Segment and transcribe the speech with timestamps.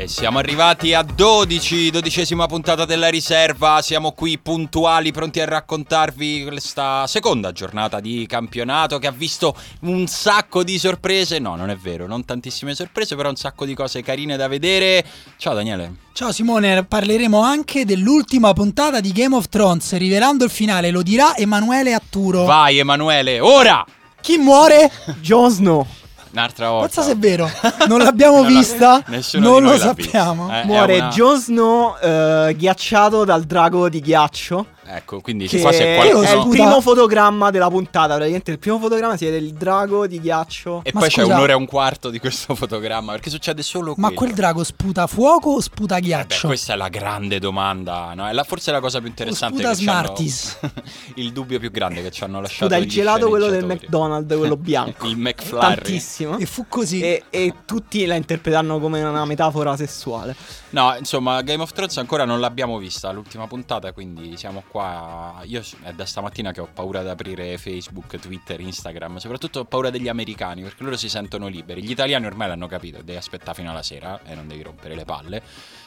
[0.00, 3.82] E siamo arrivati a 12, dodicesima puntata della riserva.
[3.82, 10.06] Siamo qui puntuali, pronti a raccontarvi questa seconda giornata di campionato che ha visto un
[10.06, 11.38] sacco di sorprese.
[11.38, 15.04] No, non è vero, non tantissime sorprese, però un sacco di cose carine da vedere.
[15.36, 15.96] Ciao Daniele.
[16.14, 19.94] Ciao Simone, parleremo anche dell'ultima puntata di Game of Thrones.
[19.98, 22.44] Rivelando il finale, lo dirà Emanuele Atturo.
[22.44, 23.84] Vai Emanuele, ora!
[24.22, 24.90] Chi muore?
[25.20, 25.86] Jon Snow.
[26.32, 26.86] Un'altra volta.
[26.88, 27.50] Forza se è vero.
[27.88, 29.02] Non l'abbiamo Non vista.
[29.34, 30.48] non lo sappiamo.
[30.52, 34.66] Eh, Muore una- Jon Snow eh, ghiacciato dal drago di ghiaccio.
[34.92, 36.22] Ecco, quindi Che qua se è qualcuno...
[36.22, 36.48] il Scusa.
[36.48, 38.14] primo fotogramma della puntata.
[38.14, 40.80] Praticamente il primo fotogramma si vede il drago di ghiaccio.
[40.84, 43.94] E Ma poi c'è scusa- un'ora e un quarto di questo fotogramma, perché succede solo
[43.96, 44.14] Ma quello.
[44.16, 46.46] quel drago sputa fuoco o sputa Eh beh, ghiaccio?
[46.48, 48.26] questa è la grande domanda, no?
[48.28, 50.58] È la- forse la cosa più interessante sputa che ci hanno- Smarties.
[51.16, 53.64] il dubbio più grande che ci hanno lasciato Scusa, il gelato quello del.
[53.64, 55.06] McDonald's, quello bianco.
[55.06, 55.74] Il McFlurry.
[55.74, 56.36] Tantissimo.
[56.38, 57.00] E fu così.
[57.00, 60.34] E, e tutti la interpretano come una metafora sessuale.
[60.72, 65.40] No, insomma, Game of Thrones ancora non l'abbiamo vista l'ultima puntata, quindi siamo qua.
[65.46, 69.90] Io è da stamattina che ho paura di aprire Facebook, Twitter, Instagram, soprattutto ho paura
[69.90, 71.82] degli americani, perché loro si sentono liberi.
[71.82, 75.04] Gli italiani ormai l'hanno capito, devi aspettare fino alla sera e non devi rompere le
[75.04, 75.42] palle.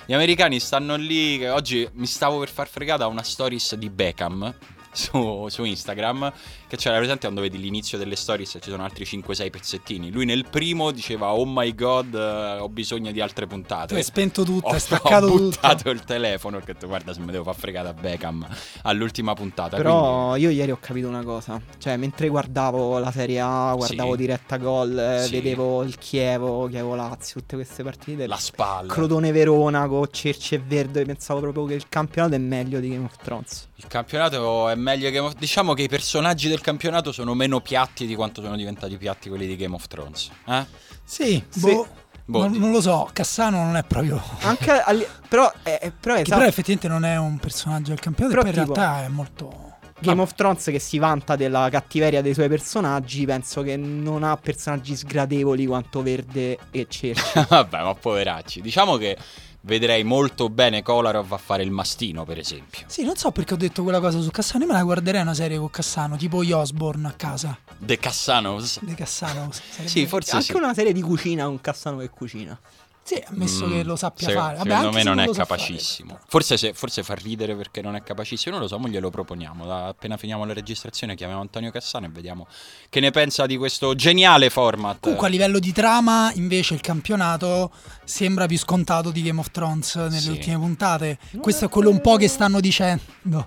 [0.05, 3.89] Gli americani stanno lì, che oggi mi stavo per far fregata a una stories di
[3.89, 4.53] Beckham
[4.91, 6.29] su, su Instagram,
[6.73, 10.09] che c'era presente quando vedi l'inizio delle stories e ci sono altri 5-6 pezzettini.
[10.11, 13.87] Lui nel primo diceva, oh my god, eh, ho bisogno di altre puntate.
[13.89, 15.43] Tu hai spento tutto, Ho, hai staccato ho tutto.
[15.43, 18.47] buttato il telefono perché ho detto guarda se mi devo far fregare a Beckham
[18.83, 19.77] all'ultima puntata.
[19.77, 21.61] Però io ieri ho capito una cosa.
[21.77, 24.17] Cioè, mentre guardavo la Serie A, guardavo Sì.
[24.17, 25.31] diretta gol, eh, Sì.
[25.33, 28.01] vedevo il Chievo, Chievo Lazio, tutte queste partite.
[28.13, 28.91] quindi la spalla.
[28.91, 31.05] Crotone Verona con Cerci e Verde.
[31.05, 33.67] Pensavo proprio che il campionato è meglio di Game of Thrones.
[33.75, 38.15] Il campionato è meglio che diciamo che i personaggi del campionato sono meno piatti di
[38.15, 40.31] quanto sono diventati piatti quelli di Game of Thrones.
[40.47, 40.65] Eh?
[41.03, 41.59] Sì, Sì.
[41.73, 41.87] boh,
[42.25, 43.09] Boh, non, non lo so.
[43.13, 44.19] Cassano non è proprio.
[44.41, 48.35] Anche al- però, eh, eh, però, esatto, però effettivamente non è un personaggio del campionato,
[48.39, 49.67] Però e poi in tipo- realtà è molto.
[49.99, 54.35] Game of Thrones che si vanta della cattiveria dei suoi personaggi, penso che non ha
[54.35, 57.39] personaggi sgradevoli quanto Verde e Cerci.
[57.47, 58.59] Vabbè, ma poveracci.
[58.61, 59.17] Diciamo che
[59.65, 62.83] vedrei molto bene Kolarov a fare il mastino, per esempio.
[62.87, 64.63] Sì, non so perché ho detto quella cosa su Cassano.
[64.63, 67.57] Io me la guarderei una serie con Cassano, tipo gli Osborne a casa.
[67.77, 68.79] De Cassanos.
[68.81, 69.49] De Cassano.
[69.51, 70.55] sarebbe- Sì, forse Anche sì.
[70.57, 72.57] una serie di cucina con Cassano che cucina.
[73.05, 74.57] Sì, ammesso Mm, che lo sappia se- fare.
[74.57, 75.59] Vabbè, secondo me se non è lo sa fare.
[75.61, 76.19] capacissimo.
[76.27, 78.51] Forse, se- forse fa ridere perché non è capacissimo.
[78.53, 79.65] Non lo so, mo glielo proponiamo.
[79.65, 82.47] Da- appena finiamo la registrazione, chiamiamo Antonio Cassano e vediamo
[82.89, 84.99] che ne pensa di questo geniale format.
[85.01, 87.71] Comunque a livello di trama, invece, il campionato
[88.05, 90.29] sembra più scontato di Game of Thrones nelle Sì.
[90.29, 91.17] ultime puntate.
[91.41, 93.01] Questo è quello un po' che stanno dicendo.
[93.23, 93.45] No,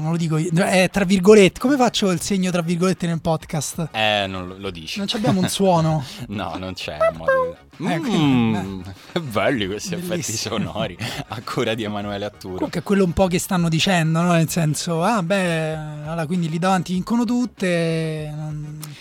[0.00, 0.50] non lo dico io.
[0.52, 1.60] È tra virgolette.
[1.60, 3.88] Come faccio il segno tra virgolette nel podcast?
[3.92, 4.98] Eh, non lo, lo dici.
[4.98, 6.04] Non abbiamo un suono.
[6.28, 7.56] No, non c'è un modo.
[7.78, 8.80] Ecco, Mm,
[9.20, 10.56] belli questi effetti Bellissimo.
[10.56, 10.96] sonori
[11.28, 12.54] a cura di Emanuele Atturo.
[12.54, 14.32] Comunque è quello un po' che stanno dicendo, no?
[14.32, 18.32] Nel senso, ah beh, allora quindi lì davanti vincono tutte.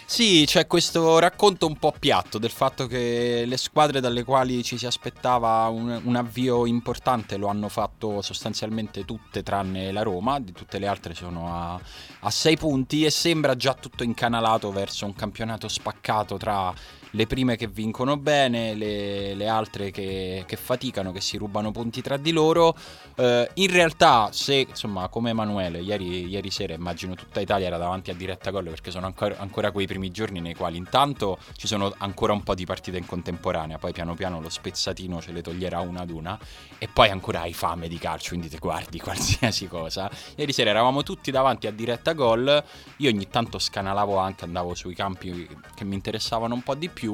[0.06, 4.78] Sì, c'è questo racconto un po' piatto del fatto che le squadre dalle quali ci
[4.78, 10.52] si aspettava un, un avvio importante lo hanno fatto sostanzialmente tutte tranne la Roma, di
[10.52, 11.80] tutte le altre sono a,
[12.20, 16.74] a sei punti e sembra già tutto incanalato verso un campionato spaccato tra
[17.16, 22.02] le prime che vincono bene, le, le altre che, che faticano, che si rubano punti
[22.02, 22.76] tra di loro.
[23.16, 28.12] Eh, in realtà, se insomma, come Emanuele, ieri, ieri sera immagino tutta Italia era davanti
[28.12, 31.94] a diretta gol perché sono ancora, ancora quei primi giorni nei quali intanto ci sono
[31.98, 35.80] ancora un po' di partite in contemporanea, poi piano piano lo spezzatino ce le toglierà
[35.80, 36.38] una ad una
[36.78, 40.12] e poi ancora hai fame di calcio, quindi ti guardi qualsiasi cosa.
[40.36, 42.64] Ieri sera eravamo tutti davanti a diretta gol,
[42.98, 47.05] io ogni tanto scanalavo anche, andavo sui campi che mi interessavano un po' di più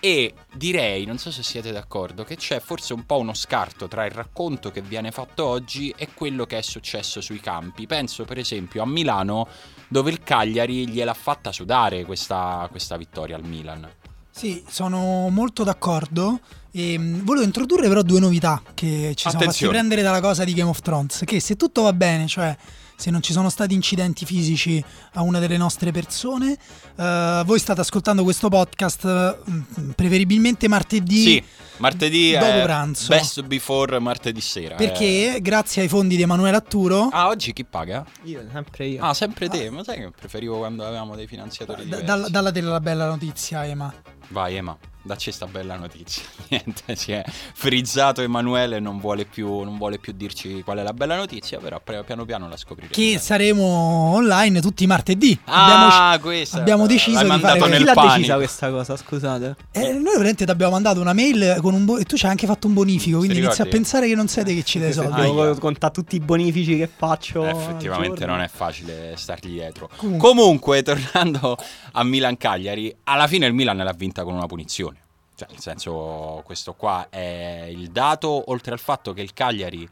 [0.00, 4.04] e direi, non so se siete d'accordo, che c'è forse un po' uno scarto tra
[4.04, 7.86] il racconto che viene fatto oggi e quello che è successo sui campi.
[7.86, 9.48] Penso per esempio a Milano
[9.88, 13.88] dove il Cagliari gliel'ha fatta sudare questa, questa vittoria al Milan.
[14.30, 16.40] Sì, sono molto d'accordo.
[16.70, 19.72] E, mh, volevo introdurre però due novità che ci siamo fatti Attenzione.
[19.72, 21.22] prendere dalla cosa di Game of Thrones.
[21.24, 22.56] Che se tutto va bene, cioè
[22.98, 26.58] se non ci sono stati incidenti fisici a una delle nostre persone,
[26.96, 31.22] eh, voi state ascoltando questo podcast eh, preferibilmente martedì.
[31.22, 31.44] Sì,
[31.76, 33.06] martedì dopo pranzo.
[33.08, 34.74] best before martedì sera.
[34.74, 34.78] eh.
[34.78, 38.04] Perché grazie ai fondi di Emanuele Atturo, Ah, oggi chi paga?
[38.24, 39.04] Io, sempre io.
[39.04, 42.80] Ah, sempre te, ma sai che preferivo quando avevamo dei finanziatori da- dalla, dalla della
[42.80, 43.94] bella notizia, Ema.
[44.30, 46.22] Vai Ema, dacci sta bella notizia.
[46.48, 50.92] Niente, si è frizzato Emanuele, non vuole, più, non vuole più dirci qual è la
[50.92, 52.92] bella notizia, però pre- piano piano la scopriremo.
[52.92, 55.38] Che saremo online tutti i martedì.
[55.44, 56.58] Ah, abbiamo, questa.
[56.58, 58.14] abbiamo deciso di mandato fare- nel Chi l'ha panico.
[58.16, 59.56] decisa questa cosa, scusate?
[59.72, 62.30] Eh, noi veramente ti abbiamo mandato una mail con un bo- e tu ci hai
[62.32, 64.92] anche fatto un bonifico, Ti quindi inizia a pensare che non siete che ci dai
[64.92, 65.20] soldi.
[65.22, 67.46] Devo contare tutti i bonifici che faccio.
[67.46, 69.88] Eh, effettivamente non è facile stargli dietro.
[69.96, 70.28] Comunque.
[70.28, 71.56] Comunque, tornando
[71.92, 75.00] a Milan-Cagliari, alla fine il Milan l'ha vinta con una punizione.
[75.34, 79.88] Cioè, nel senso, questo qua è il dato, oltre al fatto che il Cagliari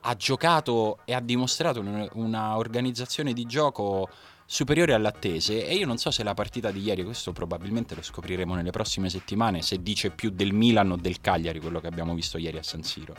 [0.00, 4.08] ha giocato e ha dimostrato un- una organizzazione di gioco
[4.44, 8.02] superiore alle attese e io non so se la partita di ieri, questo probabilmente lo
[8.02, 12.14] scopriremo nelle prossime settimane, se dice più del Milan o del Cagliari quello che abbiamo
[12.14, 13.14] visto ieri a San Siro.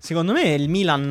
[0.00, 1.10] Secondo me il Milan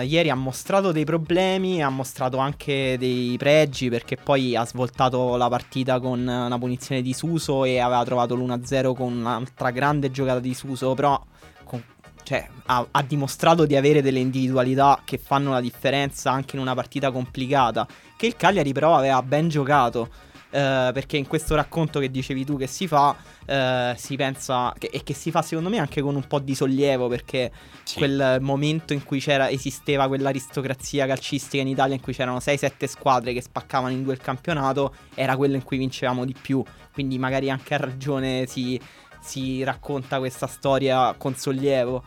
[0.00, 5.36] eh, ieri ha mostrato dei problemi, ha mostrato anche dei pregi perché poi ha svoltato
[5.36, 10.12] la partita con eh, una punizione di Suso e aveva trovato l'1-0 con un'altra grande
[10.12, 11.20] giocata di Suso, però
[11.64, 11.82] con-
[12.22, 16.74] cioè, ha, ha dimostrato di avere delle individualità che fanno la differenza anche in una
[16.74, 17.86] partita complicata,
[18.16, 20.08] che il Cagliari però aveva ben giocato.
[20.54, 24.88] Eh, perché in questo racconto che dicevi tu che si fa, eh, si pensa che-
[24.92, 27.50] e che si fa secondo me anche con un po' di sollievo perché
[27.82, 27.98] Sì.
[27.98, 33.32] quel momento in cui c'era, esisteva quell'aristocrazia calcistica in Italia in cui c'erano 6-7 squadre
[33.32, 36.62] che spaccavano in due il campionato, era quello in cui vincevamo di più.
[36.92, 38.80] Quindi magari anche a ragione si,
[39.20, 42.04] si racconta questa storia con sollievo.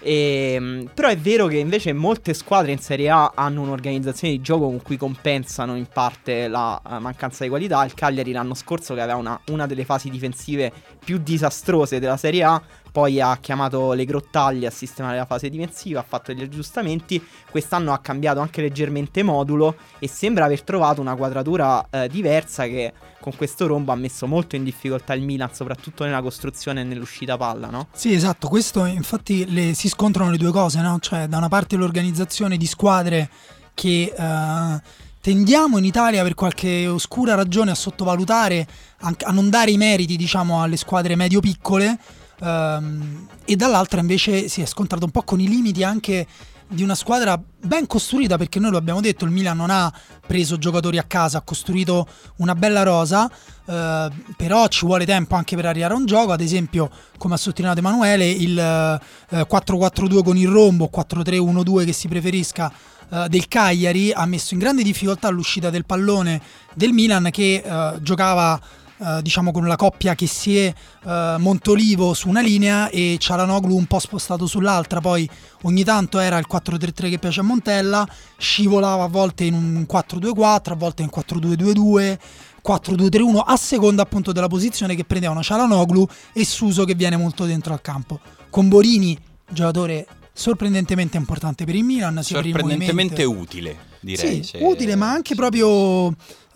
[0.00, 4.66] E, però è vero che invece molte squadre in Serie A hanno un'organizzazione di gioco
[4.66, 7.84] con cui compensano in parte la eh, mancanza di qualità.
[7.84, 10.72] Il Cagliari l'anno scorso che aveva una, una delle fasi difensive
[11.04, 12.62] più disastrose della Serie A,
[12.98, 17.24] poi ha chiamato le grottaglie a sistemare la fase difensiva, ha fatto degli aggiustamenti.
[17.48, 22.92] Quest'anno ha cambiato anche leggermente modulo e sembra aver trovato una quadratura eh, diversa che
[23.20, 27.36] con questo rombo ha messo molto in difficoltà il Milan, soprattutto nella costruzione e nell'uscita
[27.36, 27.86] palla, no?
[27.92, 30.98] Sì, esatto, questo infatti le- si scontrano le due cose, no?
[30.98, 33.30] Cioè, da una parte l'organizzazione di squadre
[33.74, 34.82] che eh,
[35.20, 38.66] tendiamo in Italia per qualche oscura ragione a sottovalutare,
[39.02, 41.96] a non dare i meriti, diciamo, alle squadre medio-piccole,
[42.40, 46.26] ehm, e dall'altra invece si è scontrato un po' con i limiti anche
[46.70, 49.90] di una squadra ben costruita, perché noi lo abbiamo detto, il Milan non ha
[50.26, 52.06] preso giocatori a casa, ha costruito
[52.36, 53.30] una bella rosa,
[53.64, 57.38] eh, però ci vuole tempo anche per arrivare a un gioco, ad esempio, come ha
[57.38, 62.70] sottolineato Emanuele, il eh, 4-4-2 con il rombo, 4-3-1-2 che si preferisca
[63.10, 66.40] eh, del Cagliari ha messo in grande difficoltà l'uscita del pallone
[66.74, 68.60] del Milan che eh, giocava
[69.00, 70.72] eh, diciamo con la coppia che si è
[71.04, 75.00] eh, Montolivo su una linea e Cialanoglu un po' spostato sull'altra.
[75.00, 75.28] Poi
[75.62, 78.06] ogni tanto era il 4-3-3 che piace a Montella
[78.36, 82.18] scivolava a volte in un 4-2-4 a volte in 4-2-2-2
[82.66, 87.72] 4-2-3-1 a seconda appunto della posizione che prendevano Cialanoglu e Suso che viene molto dentro
[87.72, 88.20] al campo.
[88.50, 89.18] Con Borini
[89.48, 94.42] giocatore sorprendentemente importante per il Milan Sorprendentemente utile, direi.
[94.42, 96.08] Sì, se- utile, ma anche proprio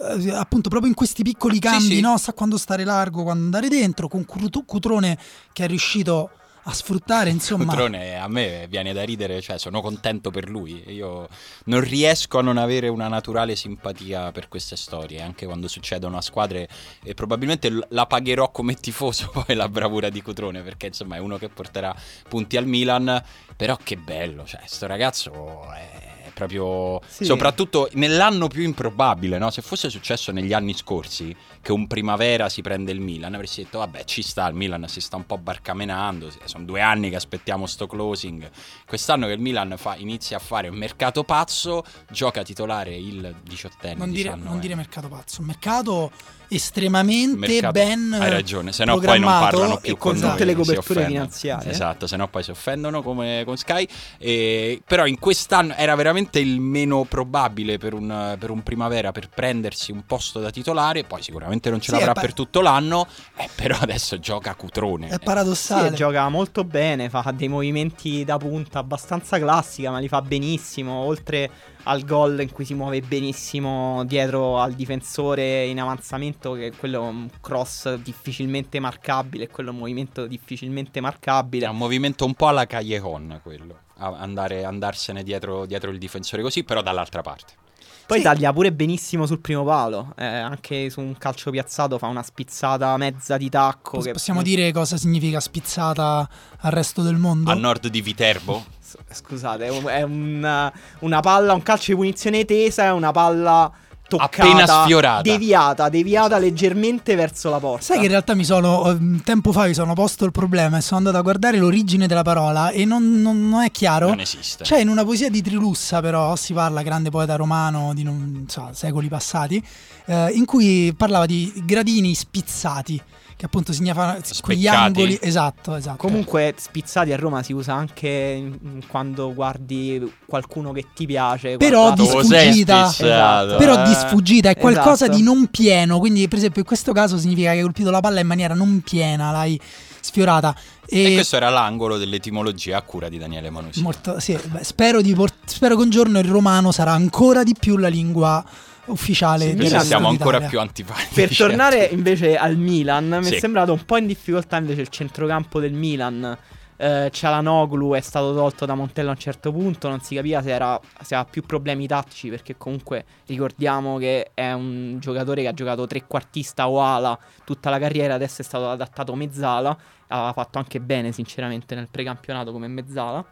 [0.03, 2.00] eh, appunto proprio in questi piccoli cambi, sì.
[2.00, 2.17] no?
[2.19, 5.19] Sa quando stare largo, quando andare dentro, con Cutrone
[5.53, 6.31] che è riuscito
[6.65, 7.65] a sfruttare, insomma.
[7.65, 10.83] Cutrone a me viene da ridere, cioè sono contento per lui.
[10.89, 11.29] Io
[11.65, 16.21] non riesco a non avere una naturale simpatia per queste storie, anche quando succedono a
[16.21, 16.69] squadre
[17.03, 21.37] e probabilmente la pagherò come tifoso poi la bravura di Cutrone, perché insomma è uno
[21.37, 21.94] che porterà
[22.29, 23.23] punti al Milan,
[23.56, 27.25] però che bello, cioè sto ragazzo è proprio Sì.
[27.25, 29.51] soprattutto nell'anno più improbabile, no?
[29.51, 33.79] Se fosse successo negli anni scorsi che un primavera si prende il Milan, avresti detto
[33.79, 37.67] vabbè, ci sta, il Milan si sta un po' barcamenando, sono due anni che aspettiamo
[37.67, 38.51] sto closing.
[38.86, 43.94] Quest'anno che il Milan fa- inizia a fare un mercato pazzo, gioca titolare il diciottenne.
[43.96, 44.43] non dire, 19enne.
[44.43, 46.10] non dire mercato pazzo, un mercato
[46.55, 50.55] estremamente Mercato- ben Hai ragione, se no poi non parlano più con noi, tutte le
[50.55, 51.71] coperture finanziarie.
[51.71, 53.87] Esatto, se no poi si offendono come con Sky.
[54.19, 59.29] E- però in quest'anno era veramente il meno probabile per un, per un primavera per
[59.29, 61.05] prendersi un posto da titolare.
[61.05, 63.06] Poi sicuramente non ce Sì, l'avrà è pa- per tutto l'anno.
[63.37, 65.09] eh, però adesso gioca a Cutrone.
[65.09, 65.93] È Sì, paradossale.
[65.93, 70.93] gioca molto bene, fa dei movimenti da punta abbastanza classica, ma li fa benissimo.
[70.93, 71.51] Oltre
[71.84, 77.08] al gol in cui si muove benissimo dietro al difensore in avanzamento, che quello è
[77.08, 81.67] un cross difficilmente marcabile, quello è un movimento difficilmente marcabile.
[81.67, 83.81] È un movimento un po' alla Callejon quello.
[83.96, 87.61] andare, andarsene dietro, dietro il difensore così, però dall'altra parte.
[88.06, 88.25] Poi Sì.
[88.25, 90.13] taglia pure benissimo sul primo palo.
[90.17, 93.93] eh, anche su un calcio piazzato fa una spizzata mezza di tacco.
[93.93, 96.29] Pos- che- Possiamo dire cosa significa spizzata
[96.59, 97.51] al resto del mondo?
[97.51, 98.65] A nord di Viterbo.
[98.81, 103.11] S- Scusate, è un- è una, una palla, un calcio di punizione tesa, è una
[103.13, 103.73] palla
[104.16, 105.22] toccata, Appena sfiorata.
[105.22, 107.82] deviata, deviata leggermente verso la porta.
[107.84, 110.81] Sai che in realtà mi sono, eh, tempo fa mi sono posto il problema e
[110.81, 114.08] sono andato a guardare l'origine della parola e non, non- non è chiaro.
[114.08, 114.64] Non esiste.
[114.64, 118.70] C'è in una poesia di Trilussa, però, si parla, grande poeta romano di non so,
[118.72, 119.62] secoli passati,
[120.06, 123.00] eh, in cui parlava di gradini spizzati,
[123.43, 125.19] che appunto significa quegli angoli.
[125.20, 125.96] Esatto, esatto.
[125.96, 128.53] Comunque, spizzati a Roma si usa anche
[128.87, 131.56] quando guardi qualcuno che ti piace.
[131.56, 132.87] Però di sfuggita.
[132.87, 133.89] spizzato, Però eh?
[133.89, 135.17] di sfuggita è qualcosa Esatto.
[135.17, 135.99] di non pieno.
[135.99, 138.81] Quindi, per esempio, in questo caso significa che hai colpito la palla in maniera non
[138.81, 139.58] piena, l'hai
[140.01, 140.55] sfiorata.
[140.87, 143.82] E, E questo era l'angolo dell'etimologia a cura di Daniele Manusi.
[143.82, 147.56] molto- sì, beh, spero, di port- spero che un giorno il romano sarà ancora di
[147.58, 148.44] più la lingua
[148.86, 151.15] ufficiale Sì, Milan siamo ancora più antipatici.
[151.15, 153.34] Per tornare invece al Milan, mi Sì.
[153.36, 156.36] è sembrato un po' in difficoltà invece il centrocampo del Milan.
[156.77, 160.51] Eh, Cialanoglu è stato tolto da Montella a un certo punto, non si capiva se,
[160.51, 165.53] era, se aveva più problemi tattici perché comunque ricordiamo che è un giocatore che ha
[165.55, 169.77] giocato trequartista o ala tutta la carriera, adesso è stato adattato mezzala,
[170.08, 173.24] aveva fatto anche bene sinceramente nel precampionato come mezzala.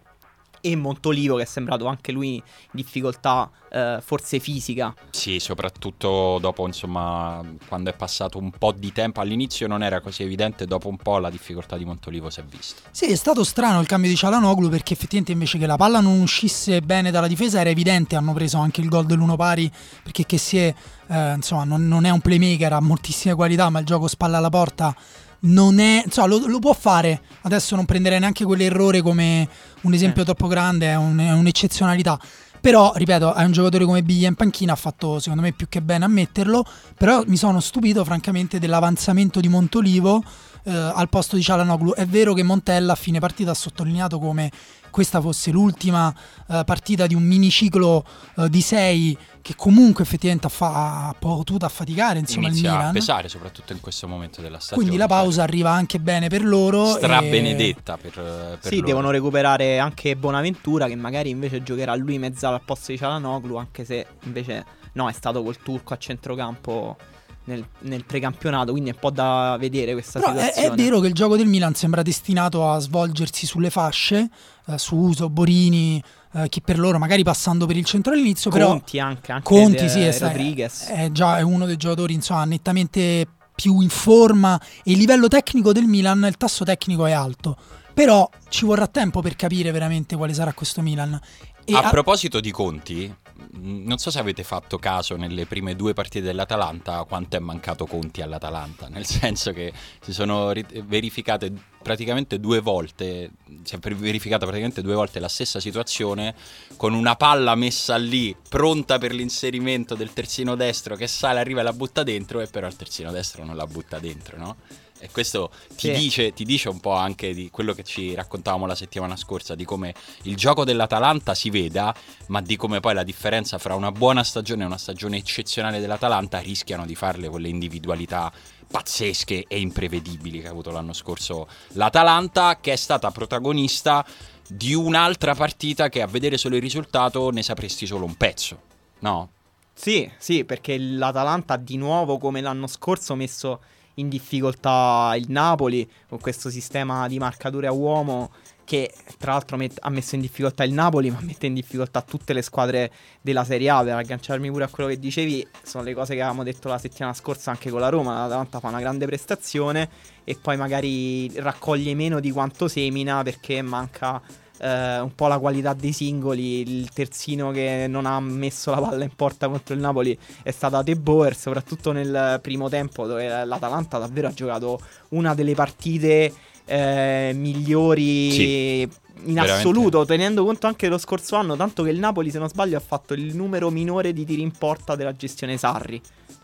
[0.61, 6.67] E Montolivo che è sembrato anche lui in difficoltà eh, forse fisica Sì, soprattutto dopo,
[6.67, 9.21] insomma, quando è passato un po' di tempo.
[9.21, 12.83] All'inizio non era così evidente, dopo un po' la difficoltà di Montolivo si è vista.
[12.90, 16.21] Sì, è stato strano il cambio di Cialanoglu perché effettivamente invece che la palla non
[16.21, 19.71] uscisse bene dalla difesa era evidente, hanno preso anche il gol dell'uno pari
[20.02, 20.75] perché che si è,
[21.09, 24.50] eh, insomma, non, non è un playmaker, ha moltissime qualità, ma il gioco spalla alla
[24.50, 24.95] porta
[25.40, 27.20] non è, insomma, lo, lo può fare.
[27.42, 29.49] Adesso non prenderei neanche quell'errore come
[29.82, 30.25] un esempio Eh.
[30.25, 32.18] troppo grande, è, un- è un'eccezionalità.
[32.61, 35.80] Però, ripeto, è un giocatore come Biglia in panchina, ha fatto secondo me più che
[35.80, 36.62] bene a metterlo,
[36.94, 40.23] però mi sono stupito francamente dell'avanzamento di Montolivo
[40.64, 41.94] eh, al posto di Cialanoglu.
[41.94, 44.50] È vero che Montella a fine partita ha sottolineato come
[44.90, 46.14] questa fosse l'ultima
[46.49, 48.04] eh, partita di un miniciclo
[48.37, 52.76] eh, di sei che comunque effettivamente ha, fa- ha potuto affaticare insomma il Inizia a
[52.76, 52.92] Milan.
[52.92, 54.80] pesare, soprattutto in questo momento della stagione.
[54.82, 56.85] Quindi la pausa arriva anche bene per loro.
[56.97, 58.87] Stra e- benedetta per, per Sì, loro.
[58.87, 63.85] devono recuperare anche Bonaventura che magari invece giocherà lui mezzala al posto di Cialanoglu, anche
[63.87, 66.97] se invece no, è stato col turco a centrocampo
[67.44, 70.66] nel, nel precampionato, quindi è un po' da vedere questa Però è, situazione.
[70.68, 74.28] è vero che il gioco del Milan sembra destinato a svolgersi sulle fasce,
[74.66, 76.02] eh, su Uso, Borini,
[76.35, 79.82] eh, chi per loro, magari passando per il centro all'inizio, però Conti anche, anche Conti
[79.82, 80.85] de- sì, è, Rodriguez.
[80.87, 85.73] è già è uno dei giocatori insomma, nettamente più in forma e il livello tecnico
[85.73, 87.56] del Milan, il tasso tecnico è alto.
[87.92, 91.20] Però ci vorrà tempo per capire veramente quale sarà questo Milan.
[91.64, 93.12] E a a- proposito di conti,
[93.52, 98.23] non so se avete fatto caso nelle prime due partite dell'Atalanta quanto è mancato conti
[98.23, 101.52] all'Atalanta, nel senso che si sono ri- verificate
[101.83, 103.30] praticamente due volte,
[103.62, 106.35] si è verificata praticamente due volte la stessa situazione
[106.76, 111.64] con una palla messa lì pronta per l'inserimento del terzino destro che sale, arriva e
[111.64, 114.57] la butta dentro e però il terzino destro non la butta dentro, no?
[115.02, 115.92] E questo ti, Sì.
[115.92, 119.64] dice, ti dice un po' anche di quello che ci raccontavamo la settimana scorsa, di
[119.64, 121.95] come il gioco dell'Atalanta si veda,
[122.26, 126.38] ma di come poi la differenza fra una buona stagione e una stagione eccezionale dell'Atalanta
[126.38, 128.30] rischiano di farle quelle individualità
[128.71, 134.04] pazzesche e imprevedibili che ha avuto l'anno scorso l'Atalanta, che è stata protagonista
[134.47, 138.61] di un'altra partita che a vedere solo il risultato ne sapresti solo un pezzo,
[139.00, 139.30] no?
[139.73, 143.61] Sì, sì, perché l'Atalanta di nuovo come l'anno scorso messo
[144.00, 148.30] in difficoltà il Napoli con questo sistema di marcature a uomo
[148.71, 152.33] che tra l'altro met- ha messo in difficoltà il Napoli ma mette in difficoltà tutte
[152.33, 153.83] le squadre della Serie A.
[153.83, 157.12] Per agganciarmi pure a quello che dicevi sono le cose che avevamo detto la settimana
[157.12, 158.21] scorsa anche con la Roma.
[158.21, 159.88] l'Atalanta fa una grande prestazione
[160.23, 164.23] e poi magari raccoglie meno di quanto semina perché manca
[164.61, 166.61] eh, un po' la qualità dei singoli.
[166.61, 170.83] Il terzino che non ha messo la palla in porta contro il Napoli è stata
[170.83, 176.33] De Boer, soprattutto nel primo tempo, dove l'Atalanta davvero ha giocato una delle partite
[176.64, 178.31] eh, migliori.
[178.31, 178.88] Sì,
[179.23, 179.69] in veramente.
[179.69, 182.81] assoluto, tenendo conto anche dello scorso anno, tanto che il Napoli, se non sbaglio, ha
[182.81, 186.00] fatto il numero minore di tiri in porta della gestione Sarri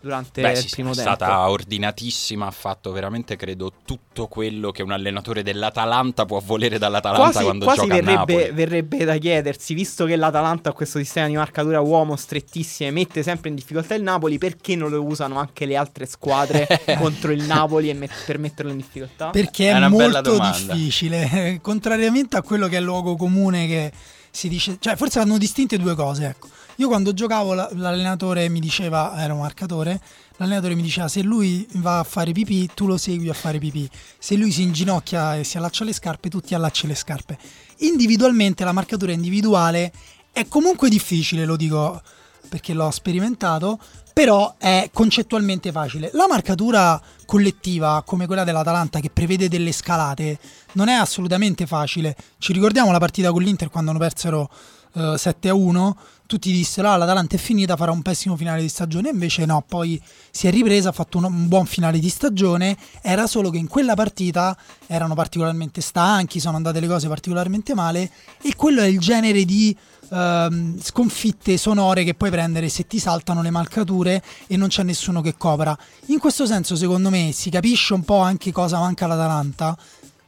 [0.06, 1.14] durante Beh, il sì, sì, primo è tempo.
[1.14, 7.30] stata ordinatissima, ha fatto veramente, credo, tutto quello che un allenatore dell'Atalanta può volere dall'Atalanta
[7.30, 8.50] Quasi, quando quasi gioca a verrebbe, Napoli.
[8.52, 13.48] verrebbe da chiedersi, visto che l'Atalanta ha questo sistema di marcatura uomo strettissime, mette sempre
[13.50, 16.66] in difficoltà il Napoli, perché non lo usano anche le altre squadre
[16.98, 19.30] contro il Napoli e met- per metterlo in difficoltà?
[19.30, 23.92] Perché È è, molto difficile, contrariamente a quello che è il luogo comune che
[24.36, 26.48] si dice, cioè forse hanno distinte due cose, ecco.
[26.76, 29.98] Io quando giocavo la- l'allenatore mi diceva, era un marcatore,
[30.36, 33.88] l'allenatore mi diceva se lui va a fare pipì tu lo segui a fare pipì,
[34.18, 37.38] se lui si inginocchia e si allaccia le scarpe tu ti allacci le scarpe.
[37.78, 39.90] Individualmente la marcatura individuale
[40.32, 42.02] è comunque difficile, lo dico
[42.46, 43.78] perché l'ho sperimentato,
[44.12, 46.10] però è concettualmente facile.
[46.14, 50.38] La marcatura collettiva come quella dell'Atalanta che prevede delle scalate
[50.72, 52.16] non è assolutamente facile.
[52.38, 54.48] Ci ricordiamo la partita con l'Inter quando hanno persero
[54.94, 58.68] eh, 7 a 1, tutti dissero ah, l'Atalanta è finita, farà un pessimo finale di
[58.68, 60.00] stagione, invece no, poi
[60.30, 63.68] si è ripresa, ha fatto un, un buon finale di stagione, era solo che in
[63.68, 68.10] quella partita erano particolarmente stanchi, sono andate le cose particolarmente male
[68.42, 69.76] e quello è il genere di
[70.10, 75.20] ehm, sconfitte sonore che puoi prendere se ti saltano le marcature e non c'è nessuno
[75.20, 75.76] che copra.
[76.06, 79.76] In questo senso, secondo me, si capisce un po' anche cosa manca all'Atalanta,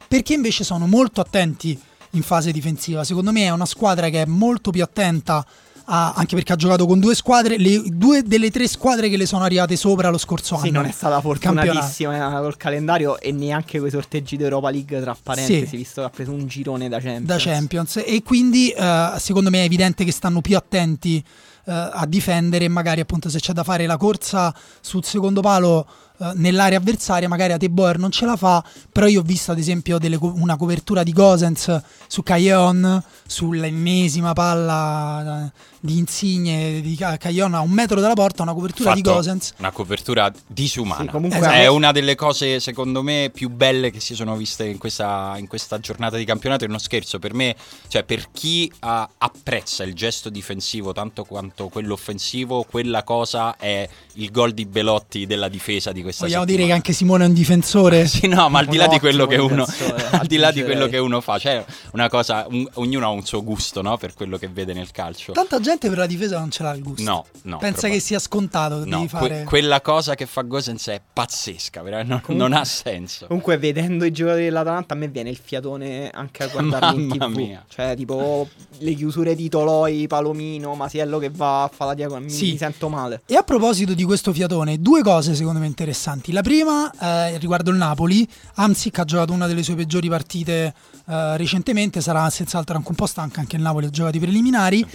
[0.07, 1.79] perché invece sono molto attenti
[2.11, 3.03] in fase difensiva.
[3.03, 5.45] Secondo me è una squadra che è molto più attenta
[5.91, 9.25] a- anche perché ha giocato con due squadre, le due delle tre squadre che le
[9.25, 10.65] sono arrivate sopra lo scorso anno.
[10.65, 11.65] Sì, non è stata Campionato.
[11.67, 15.75] fortunatissima eh, col calendario e neanche quei sorteggi d'Europa League tra parentesi, Sì.
[15.77, 17.25] visto che ha preso un girone da Champions.
[17.25, 21.17] da Champions e quindi eh, secondo me è evidente che stanno più attenti
[21.65, 25.85] eh, a difendere e magari appunto se c'è da fare la corsa sul secondo palo
[26.19, 29.97] eh, nell'area avversaria magari Ateboer non ce la fa però io ho visto ad esempio
[29.97, 37.17] delle co- una copertura di Gosens su Caillon sull'ennesima palla eh, di Insigne di Ca-
[37.17, 41.03] Caillon a un metro dalla porta una copertura di Fatto Gosens Una copertura disumana.
[41.03, 41.55] Sì, comunque Esatto.
[41.55, 45.47] È una delle cose, secondo me, più belle che si sono viste in questa, in
[45.47, 46.65] questa giornata di campionato.
[46.65, 47.55] È uno scherzo per me,
[47.87, 53.87] cioè per chi ah, apprezza il gesto difensivo tanto quanto quello offensivo, quella cosa è
[54.13, 56.75] il gol di Belotti della difesa di questa vogliamo dire che settimana.
[56.75, 59.65] anche Simone è un difensore Sì, no, ma al di là di quello uno,
[60.11, 61.63] al di là di quello che uno fa, cioè
[61.93, 63.97] una cosa, un- ognuno ha un suo gusto, no?
[63.97, 65.31] Per quello che vede nel calcio.
[65.33, 67.57] tanta gente per la difesa non ce l'ha il gusto No, no.
[67.57, 70.87] pensa proprio- che sia scontato che No, devi que- fare quella cosa che fa Gosens
[70.87, 73.27] è pazzesca, veramente, non, Comunque- non ha senso.
[73.27, 77.35] Comunque, vedendo i giocatori dell'Atalanta, a me viene il fiatone anche a guardarli in tv.
[77.35, 77.63] mia.
[77.67, 78.47] Cioè, tipo
[78.79, 82.25] le chiusure di Toloi, Palomino, Masiello che va a fare la diagonale.
[82.25, 82.51] Mi, Sì.
[82.51, 83.21] mi sento male.
[83.25, 85.97] E a proposito di questo fiatone, due cose secondo me interessanti.
[86.31, 88.27] La prima eh, riguardo il Napoli.
[88.55, 90.73] Amsic ha giocato una delle sue peggiori partite
[91.05, 94.85] eh, recentemente, sarà senz'altro anche un po' stanca, anche il Napoli ha giocato i preliminari.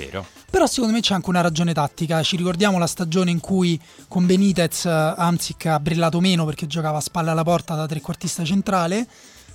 [0.50, 2.22] Però secondo me c'è anche una ragione tattica.
[2.22, 6.98] Ci ricordiamo la stagione in cui con Benitez eh, Amsic ha brillato meno perché giocava
[6.98, 9.06] a spalle alla porta da trequartista centrale.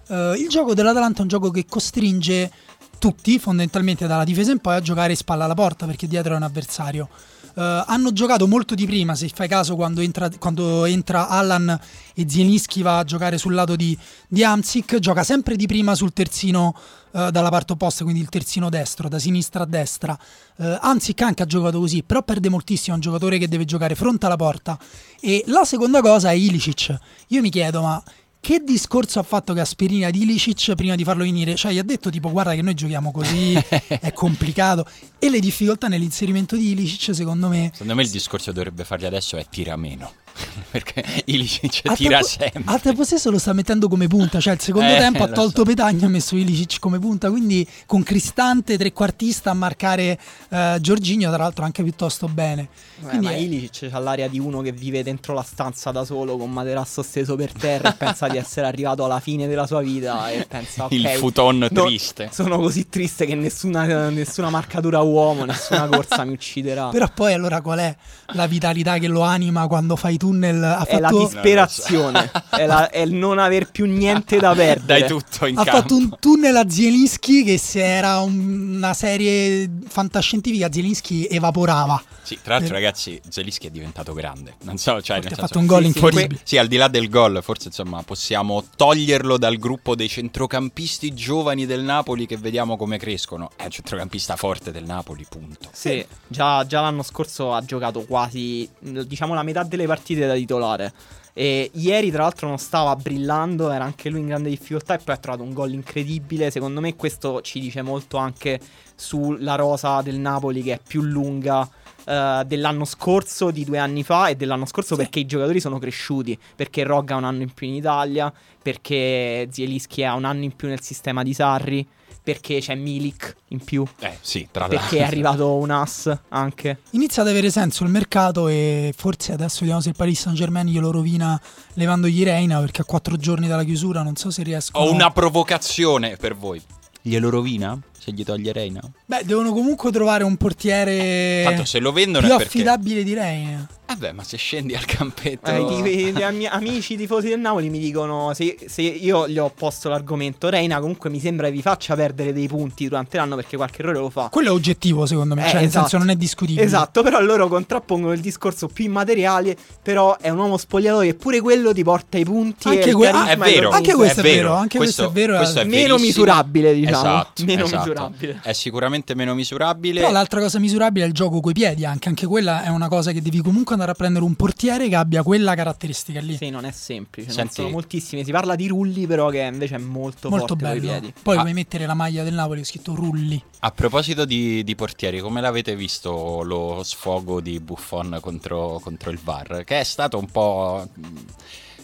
[0.08, 2.52] Eh, il gioco dell'Atalanta è un gioco che costringe
[3.00, 6.44] tutti, fondamentalmente dalla difesa in poi, a giocare spalla alla porta perché dietro è un
[6.44, 7.10] avversario.
[7.54, 11.80] Eh, hanno giocato molto di prima, se fai caso, quando entra, quando entra Allan
[12.14, 16.14] e Zielinski va a giocare sul lato di, di Amsic, gioca sempre di prima sul
[16.14, 16.76] terzino
[17.12, 20.18] eh, dalla parte opposta, quindi il terzino destro, da sinistra a destra.
[20.58, 23.96] Eh, Amsic anche ha giocato così, però perde moltissimo, è un giocatore che deve giocare
[23.96, 24.78] fronte alla porta.
[25.20, 26.98] E la seconda cosa è Ilicic.
[27.28, 28.02] Io mi chiedo, ma
[28.41, 31.56] che discorso ha fatto Gasperini ad Ilicic prima di farlo venire?
[31.56, 33.54] Cioè, gli ha detto tipo guarda che noi giochiamo così,
[33.88, 34.86] è complicato.
[35.19, 37.69] E le difficoltà nell'inserimento di Ilicic, secondo me...
[37.73, 40.13] Secondo me il discorso che dovrebbe fargli adesso è tira meno.
[40.71, 42.62] Perché Ilicic Al tira sempre.
[42.65, 45.60] Al tempo stesso lo sta mettendo come punta, cioè il secondo Eh, tempo ha tolto
[45.60, 45.63] so.
[45.63, 51.43] Petagna, ha messo Ilicic come punta, quindi con Cristante trequartista a marcare eh, Giorginio, tra
[51.43, 52.67] l'altro anche piuttosto bene.
[53.02, 56.38] Quindi ma è- Ilicic ha l'aria di uno che vive dentro la stanza da solo
[56.38, 60.30] con materasso steso per terra e pensa di essere arrivato alla fine della sua vita
[60.30, 62.30] e pensa ok, Il futon no, triste.
[62.32, 66.89] sono così triste che nessuna, nessuna marcatura uomo, nessuna corsa mi ucciderà.
[66.91, 67.95] Però poi allora qual è
[68.34, 70.63] la vitalità che lo anima quando fai tunnel?
[70.63, 75.00] Ha è la fatto, disperazione, è, la- è il non aver più niente da perdere.
[75.02, 75.80] Dai tutto in ha campo.
[75.82, 82.02] fatto un tunnel a Zielinski che se era un- una serie fantascientifica Zielinski evaporava.
[82.22, 82.80] Sì, tra l'altro, Eh.
[82.80, 84.56] ragazzi, Zelischi è diventato grande.
[84.63, 86.39] Non so, cioè, ha senso- fatto un gol sì, sì, incredibile.
[86.44, 91.65] Sì, al di là del gol, forse insomma possiamo toglierlo dal gruppo dei centrocampisti giovani
[91.65, 93.50] del Napoli che vediamo come crescono.
[93.56, 95.70] È un centrocampista forte del Napoli, punto.
[95.72, 100.94] Sì, già, già l'anno scorso ha giocato quasi, diciamo, la metà delle partite da titolare.
[101.34, 104.96] E ieri, tra l'altro, non stava brillando, era anche lui in grande difficoltà.
[104.96, 106.52] E poi ha trovato un gol incredibile.
[106.52, 108.60] Secondo me, questo ci dice molto anche
[108.96, 111.66] sulla rosa del Napoli, che è più lunga
[112.06, 116.38] eh, dell'anno scorso, di due anni fa, e dell'anno scorso perché i giocatori sono cresciuti.
[116.56, 120.56] Perché Rogga ha un anno in più in Italia, perché Zielischi ha un anno in
[120.56, 121.88] più nel sistema di Sarri,
[122.30, 123.84] perché c'è Milik in più.
[124.02, 124.78] Eh, sì, tra l'altro.
[124.78, 126.82] Perché è arrivato un as anche.
[126.92, 130.68] Inizia ad avere senso il mercato e forse adesso vediamo se il Paris Saint Germain
[130.68, 131.42] glielo rovina
[131.74, 136.18] levandogli Reina perché a quattro giorni dalla chiusura non so se riescono Ho una provocazione
[136.18, 136.62] per voi.
[137.02, 137.80] Glielo rovina?
[138.10, 138.82] Se gli toglie Reina?
[139.06, 142.58] Beh, devono comunque trovare un portiere Tanto se lo vendono più è perché...
[142.58, 143.67] affidabile di Reina.
[143.89, 145.50] Vabbè, ma se scendi al campetto...
[145.50, 149.52] Eh, i- gli ami- amici tifosi del Napoli mi dicono se, se io gli ho
[149.56, 153.56] posto l'argomento Reina comunque mi sembra che vi faccia perdere dei punti durante l'anno perché
[153.58, 154.30] qualche errore lo fa.
[154.30, 155.41] Quello è oggettivo, secondo me.
[155.45, 155.88] Eh, cioè, nel esatto.
[155.88, 156.63] senso, non è discutibile.
[156.63, 161.41] Esatto, però loro contrappongono il discorso più immateriale, però è un uomo spogliatoio e pure
[161.41, 163.69] quello ti porta i punti Anche e que- carisma È vero.
[163.72, 165.62] Anche questo è vero, anche questo è vero, questo eh.
[165.63, 166.06] è Meno verissimo.
[166.06, 166.98] misurabile, diciamo.
[167.00, 167.84] Esatto, Meno esatto.
[168.08, 168.40] Misurabile.
[168.44, 170.00] È sicuramente meno misurabile.
[170.00, 173.12] Però l'altra cosa misurabile è il gioco coi piedi, anche, anche quella è una cosa
[173.12, 176.36] che devi comunque andare a prendere un portiere che abbia quella caratteristica lì.
[176.38, 178.24] Sì, non è semplice, non Senti- sono moltissimi.
[178.24, 180.80] Si parla di rulli, però che invece è molto, Molto bello.
[180.82, 181.14] piedi.
[181.22, 181.42] Poi Ah.
[181.42, 183.42] puoi mettere la maglia del Napoli, ho scritto Rulli.
[183.60, 189.20] A proposito di, di portieri, come l'avete visto lo sfogo di Buffon contro, contro il
[189.22, 189.64] VAR?
[189.66, 190.88] Che è stato un po'.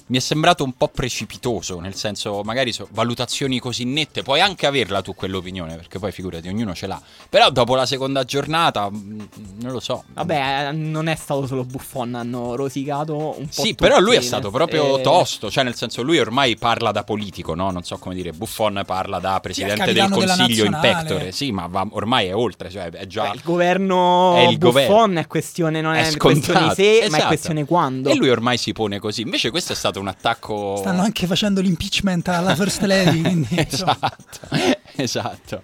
[0.07, 4.67] Mi è sembrato un po' precipitoso, nel senso, magari so- valutazioni così nette, puoi anche
[4.67, 7.01] averla tu quell'opinione, perché poi figurati, ognuno ce l'ha.
[7.27, 9.19] Però dopo la seconda giornata, mm,
[9.61, 10.03] non lo so.
[10.13, 13.51] Vabbè, eh, non è stato solo Buffon, hanno rosicato un po'.
[13.51, 16.91] Sì, tutti, però lui è stato proprio eh, tosto, cioè nel senso lui ormai parla
[16.91, 17.71] da politico, no?
[17.71, 21.87] Non so come dire, Buffon parla da presidente del consiglio in pectore, sì, ma va-
[21.89, 23.29] ormai è oltre, cioè è già...
[23.29, 25.19] Beh, il governo È il Buffon governo.
[25.19, 26.75] è questione, non È è, questione scontato.
[26.75, 27.25] se, ma è Esatto.
[27.25, 28.09] questione quando.
[28.11, 29.21] E lui ormai si pone così.
[29.21, 30.77] Invece questo è stato un attacco...
[30.77, 33.21] Stanno anche facendo l'impeachment alla First Lady.
[33.21, 34.39] quindi, esatto,
[34.95, 35.61] esatto.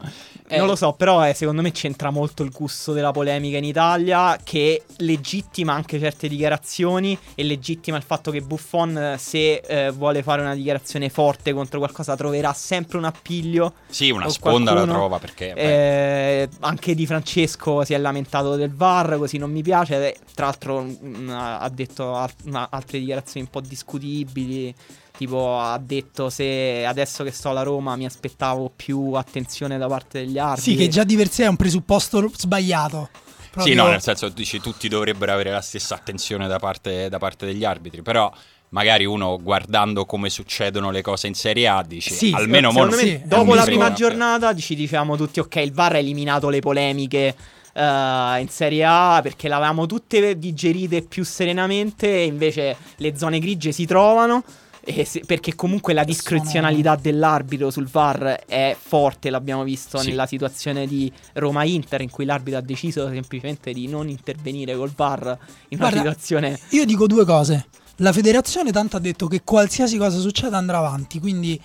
[0.51, 3.63] Eh, Non lo so, però eh, secondo me c'entra molto il gusto della polemica in
[3.63, 9.91] Italia che legittima anche certe dichiarazioni e legittima il fatto che Buffon eh, se eh,
[9.91, 13.73] vuole fare una dichiarazione forte contro qualcosa troverà sempre un appiglio.
[13.87, 14.93] Sì, una sponda la qualcuno.
[14.97, 15.53] trova perché...
[15.53, 20.17] Eh, anche Di Francesco si è lamentato del VAR, così non mi piace.
[20.35, 24.75] Tra l'altro mm, ha detto al- altre dichiarazioni un po' discutibili.
[25.21, 30.25] Tipo ha detto se adesso che sto alla Roma mi aspettavo più attenzione da parte
[30.25, 30.71] degli arbitri.
[30.71, 33.09] Sì, che già di per sé è un presupposto sbagliato.
[33.13, 37.19] Sì, Proprio- no, nel senso dici tutti dovrebbero avere la stessa attenzione da parte, da
[37.19, 38.33] parte degli arbitri, però
[38.69, 42.95] magari uno guardando come succedono le cose in Serie A dici Sì, almeno mo Secondo
[42.95, 46.49] non- me, sì, dopo la prima giornata ci diciamo tutti: ok, il VAR ha eliminato
[46.49, 47.35] le polemiche.
[47.73, 53.71] eh, in Serie A perché l'avevamo tutte digerite più serenamente e invece le zone grigie
[53.71, 54.43] si trovano
[55.05, 60.09] se- perché comunque la discrezionalità dell'arbitro sul VAR è forte, l'abbiamo visto Sì.
[60.09, 65.21] nella situazione di Roma-Inter in cui l'arbitro ha deciso semplicemente di non intervenire col VAR
[65.69, 67.67] in una Guarda, situazione Io dico due cose.
[67.97, 71.59] La federazione tanto ha detto che qualsiasi cosa succeda andrà avanti, quindi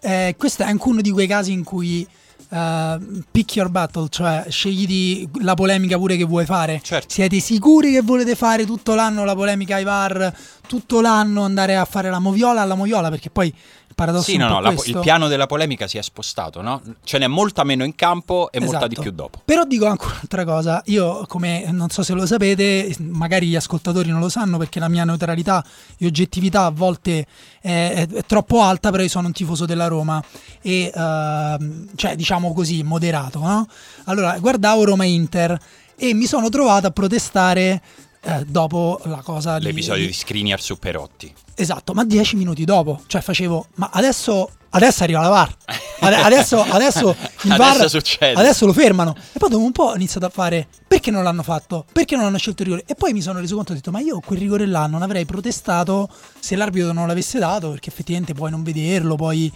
[0.00, 2.06] eh, questo è anche uno di quei casi in cui
[2.48, 2.98] eh,
[3.30, 6.80] pick your battle, cioè scegli la polemica pure che vuoi fare.
[6.82, 7.08] Certo.
[7.12, 10.34] Siete sicuri che volete fare tutto l'anno la polemica ai VAR,
[10.72, 13.10] tutto l'anno andare a fare la moviola alla moviola?
[13.10, 15.98] Perché poi il paradosso Sì, è un no, no, la il piano della polemica si
[15.98, 16.80] è spostato, no?
[17.04, 19.02] Ce n'è molta meno in campo e molta di Esatto.
[19.02, 19.42] più dopo.
[19.44, 24.08] Però dico anche un'altra cosa, io come non so se lo sapete, magari gli ascoltatori
[24.08, 25.62] non lo sanno perché la mia neutralità
[25.98, 27.26] e oggettività a volte
[27.60, 30.24] è, è- troppo alta, però io sono un tifoso della Roma
[30.62, 33.66] e ehm, cioè diciamo così, moderato, no?
[34.04, 35.58] Allora, guardavo Roma Inter
[35.96, 37.82] e mi sono trovato a protestare
[38.24, 41.32] eh, dopo la cosa di- L'episodio di Skriniar su Perotti.
[41.54, 45.56] Esatto, ma dieci minuti dopo, cioè facevo, ma adesso, adesso arriva la VAR,
[46.00, 47.10] Ade- adesso, adesso
[47.42, 48.32] il Adesso VAR, succede.
[48.40, 49.14] adesso lo fermano.
[49.32, 51.84] E poi dopo un po' ho iniziato a fare, perché non l'hanno fatto?
[51.92, 52.86] Perché non hanno scelto il rigore?
[52.88, 55.24] E poi mi sono reso conto, ho detto, ma io quel rigore là non avrei
[55.26, 56.08] protestato
[56.38, 59.52] se l'arbitro non l'avesse dato, perché effettivamente puoi non vederlo, poi...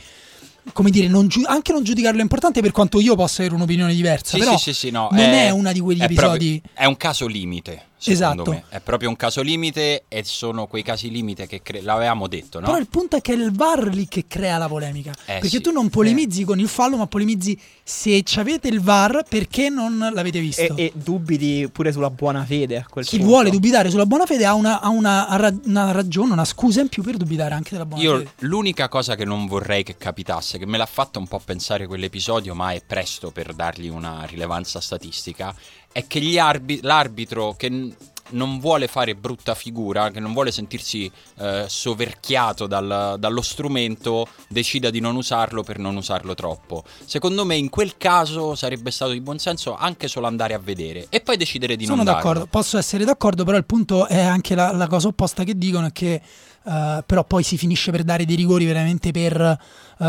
[0.72, 3.94] Come dire, non giu- anche non giudicarlo è importante per quanto io possa avere un'opinione
[3.94, 4.32] diversa.
[4.32, 6.60] Sì, però sì, sì, sì, no, non è, una di quegli è episodi.
[6.60, 8.50] proprio- è un caso limite, secondo Esatto.
[8.50, 8.76] me.
[8.76, 12.66] È proprio un caso limite e sono quei casi limite che cre- l'avevamo detto, no?
[12.66, 15.12] Però il punto è che è il VAR lì che crea la polemica.
[15.26, 15.60] Eh, perché sì.
[15.60, 20.40] tu non polemizzi con il fallo, ma polemizzi se avete il VAR perché non l'avete
[20.40, 20.60] visto.
[20.60, 23.30] e, e dubiti pure sulla buona fede a quel Chi punto.
[23.30, 26.88] vuole dubitare sulla buona fede ha, una, ha una, ha una ragione, una scusa in
[26.88, 28.30] più per dubitare anche della buona Io fede.
[28.40, 32.56] l'unica cosa che non vorrei che capitasse, che me l'ha fatto un po' pensare quell'episodio,
[32.56, 35.54] ma è presto per dargli una rilevanza statistica,
[35.92, 37.92] è che gli arbi- l'arbitro che
[38.30, 44.90] non vuole fare brutta figura, che non vuole sentirsi eh, soverchiato dal- dallo strumento, decida
[44.90, 46.84] di non usarlo per non usarlo troppo.
[47.04, 51.06] Secondo me in quel caso sarebbe stato di buon senso anche solo andare a vedere
[51.08, 52.20] e poi decidere di Sono non darlo.
[52.20, 55.86] d'accordo, posso essere d'accordo, però il punto è anche la, la cosa opposta che dicono
[55.86, 56.20] è che
[56.66, 60.04] Uh, però poi si finisce per dare dei rigori veramente per uh,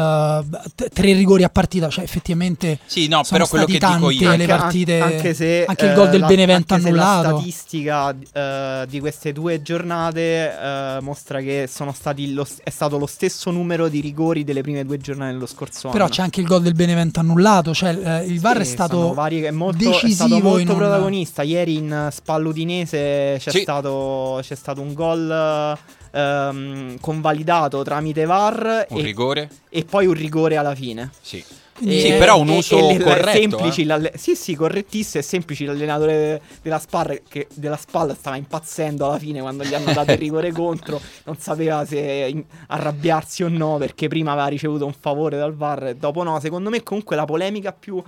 [0.73, 4.09] t- tre rigori a partita, cioè effettivamente sì, no, sono però quello che tante dico
[4.09, 7.29] io le partite, anche, se, anche il gol del la, Benevento anche annullato.
[7.29, 13.05] la statistica uh, di queste due giornate mostra che sono stati lo, è stato lo
[13.05, 16.13] stesso numero di rigori delle prime due giornate dello scorso però anno.
[16.13, 17.91] c'è anche il gol del Benevento annullato, cioè
[18.25, 20.77] il VAR sì, è stato vari, è molto, decisivo è stato molto un...
[20.79, 21.43] protagonista.
[21.43, 23.59] Ieri in Spalludinese c'è, sì.
[23.59, 25.77] stato, c'è stato un gol
[26.17, 31.11] ehm, convalidato tramite VAR un e, rigore e poi un rigore alla fine.
[31.21, 31.43] sì
[31.77, 33.29] Quindi, sì, eh, però un uso e, e corretto.
[33.29, 33.85] semplici, eh.
[33.85, 35.21] l'alle- sì, sì, correttissimo.
[35.21, 35.63] E semplici.
[35.65, 40.17] L'allenatore della spalla, che, della spalla stava impazzendo alla fine quando gli hanno dato il
[40.17, 40.99] rigore contro.
[41.25, 45.87] Non sapeva se in- arrabbiarsi o no, perché prima aveva ricevuto un favore dal VAR
[45.89, 46.39] e dopo no.
[46.39, 48.01] Secondo me, comunque, la polemica più.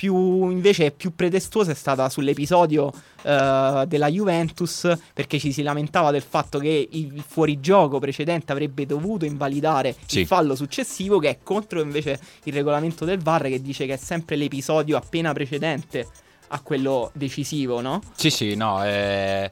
[0.00, 6.22] Più invece più pretestuosa è stata sull'episodio eh, della Juventus perché ci si lamentava del
[6.22, 10.20] fatto che il fuorigioco precedente avrebbe dovuto invalidare Sì.
[10.20, 13.96] il fallo successivo che è contro invece il regolamento del VAR che dice che è
[13.98, 16.06] sempre l'episodio appena precedente
[16.48, 18.00] a quello decisivo, no?
[18.16, 19.50] Sì, sì, no, eh,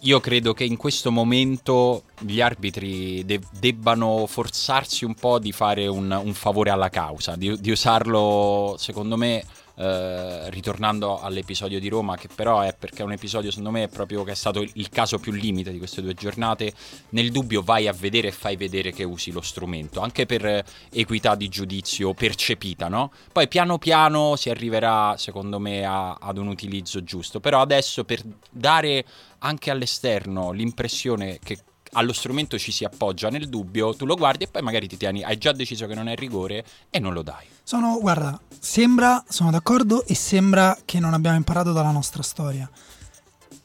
[0.00, 5.86] io credo che in questo momento gli arbitri de- debbano forzarsi un po' di fare
[5.86, 9.44] un, un favore alla causa, di, di usarlo, secondo me,
[9.80, 13.88] eh, ritornando all'episodio di Roma, che però è perché è un episodio, secondo me, è
[13.88, 16.74] proprio che è stato il, caso più limite di queste due giornate.
[17.10, 20.64] Nel dubbio vai a vedere e fai vedere che usi lo strumento, anche per eh,
[20.92, 23.10] equità di giudizio percepita, no?
[23.32, 27.40] Poi piano piano si arriverà, secondo me, a- ad un utilizzo giusto.
[27.40, 29.02] Però adesso per dare
[29.38, 31.58] anche all'esterno l'impressione che
[31.92, 35.22] allo strumento ci si appoggia nel dubbio, tu lo guardi e poi magari ti tieni,
[35.22, 37.46] hai già deciso che non è rigore e non lo dai.
[37.62, 42.68] Sono, guarda, sembra, sono d'accordo e sembra che non abbiamo imparato dalla nostra storia.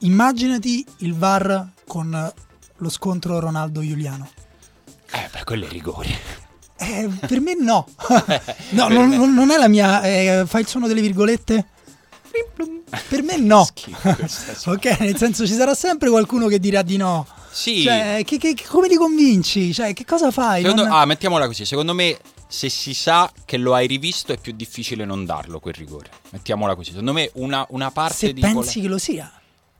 [0.00, 2.32] Immaginati il VAR con
[2.78, 4.28] lo scontro Ronaldo-Giuliano.
[5.12, 6.44] Eh, per quello è rigore.
[6.78, 7.86] Eh, per me no.
[8.70, 10.02] no, non, me- non- è la mia.
[10.02, 11.68] eh, fai il suono delle virgolette?
[13.08, 13.64] Per me no.
[13.64, 17.26] Schifo ok, nel senso ci sarà sempre qualcuno che dirà di no.
[17.56, 17.80] Sì.
[17.82, 19.72] Cioè, che- che- come li convinci?
[19.72, 20.60] Cioè, che cosa fai?
[20.60, 21.64] Secondo- Non- ah, mettiamola così.
[21.64, 25.72] Secondo me, se si sa che lo hai rivisto, è più difficile non darlo quel
[25.74, 26.10] rigore.
[26.30, 26.90] Mettiamola così.
[26.90, 28.40] Secondo me, una, una parte se di.
[28.42, 29.32] pensi che lo sia.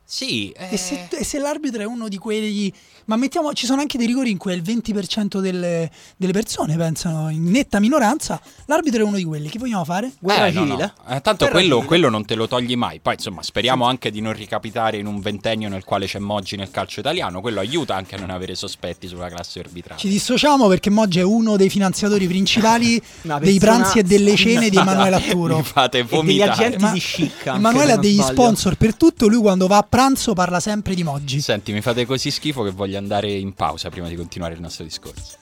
[0.09, 0.49] Sì.
[0.51, 2.71] eh, E se, e se l'arbitro è uno di quelli.
[3.05, 7.29] Ma mettiamo, ci sono anche dei rigori in cui il 20% delle, delle persone pensano
[7.29, 8.39] in netta minoranza.
[8.65, 9.49] L'arbitro è uno di quelli.
[9.49, 10.11] Che vogliamo fare?
[10.19, 10.93] Guerra eh, no, no.
[11.09, 12.99] Eh, tanto quello, quello non te lo togli mai.
[12.99, 16.69] Poi, insomma, speriamo anche di non ricapitare in un ventennio nel quale c'è Moggi nel
[16.71, 17.39] calcio italiano.
[17.41, 19.99] Quello aiuta anche a non avere sospetti sulla classe arbitrale.
[19.99, 23.01] Ci dissociamo perché Moggi è uno dei finanziatori principali
[23.39, 25.57] dei pranzi e delle cene di Emanuele Atturo.
[25.57, 26.51] Mi fate E degli vomitare.
[26.51, 27.55] agenti Ma- di scicca.
[27.55, 28.31] Emanuele ha degli sbaglio.
[28.33, 29.27] sponsor per tutto.
[29.27, 31.41] Lui quando va a pranzo parla sempre di Moggi.
[31.41, 34.83] Senti, mi fate così schifo che voglio andare in pausa prima di continuare il nostro
[34.83, 35.37] discorso.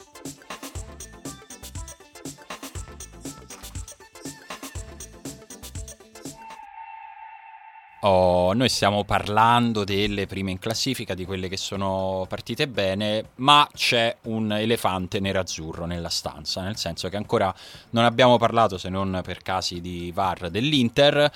[8.00, 13.68] Oh, noi stiamo parlando delle prime in classifica, di quelle che sono partite bene, ma
[13.74, 17.54] c'è un elefante nerazzurro nella stanza, nel senso che ancora
[17.90, 21.30] non abbiamo parlato, se non per casi di VAR, dell'Inter,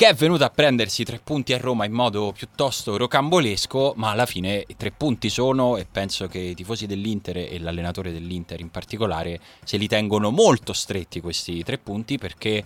[0.00, 4.24] che è venuta a prendersi tre punti a Roma in modo piuttosto rocambolesco, ma alla
[4.24, 8.70] fine i tre punti sono, e penso che i tifosi dell'Inter e l'allenatore dell'Inter in
[8.70, 12.64] particolare se li tengono molto stretti questi tre punti perché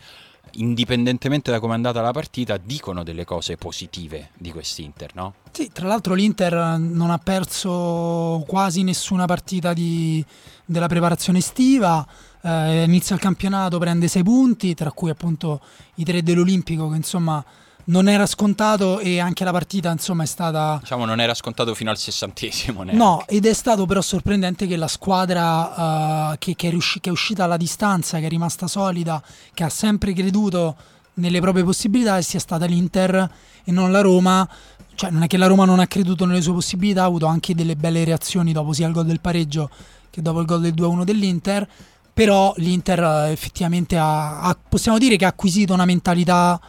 [0.52, 5.34] indipendentemente da come è andata la partita dicono delle cose positive di quest'Inter, no?
[5.50, 10.24] Sì, tra l'altro l'Inter non ha perso quasi nessuna partita di-
[10.64, 12.06] della preparazione estiva.
[12.46, 15.62] eh, inizia il campionato, prende sei punti, tra cui appunto
[15.94, 17.42] i tre dell'Olimpico, che insomma
[17.86, 20.78] non era scontato e anche la partita insomma è stata...
[20.80, 22.82] Diciamo non era scontato fino al sessantesimo.
[22.82, 23.02] neanche.
[23.02, 27.10] No, ed è stato però sorprendente che la squadra eh, che, che è riusci- che
[27.10, 30.76] è uscita alla distanza, che è rimasta solida, che ha sempre creduto
[31.14, 33.30] nelle proprie possibilità, sia stata l'Inter
[33.64, 34.48] e non la Roma.
[34.94, 37.54] Cioè, non è che la Roma non ha creduto nelle sue possibilità, ha avuto anche
[37.54, 39.68] delle belle reazioni dopo sia il gol del pareggio
[40.08, 41.68] che dopo il gol del 2-1 dell'Inter.
[42.14, 46.60] Però l'Inter eh, effettivamente ha, ha- possiamo dire che ha acquisito una mentalità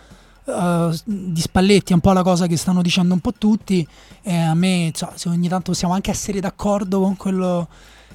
[0.46, 3.86] eh, di Spalletti, è un po' la cosa che stanno dicendo un po' tutti.
[4.22, 7.68] E a me, insomma, se ogni tanto possiamo anche essere d'accordo con quello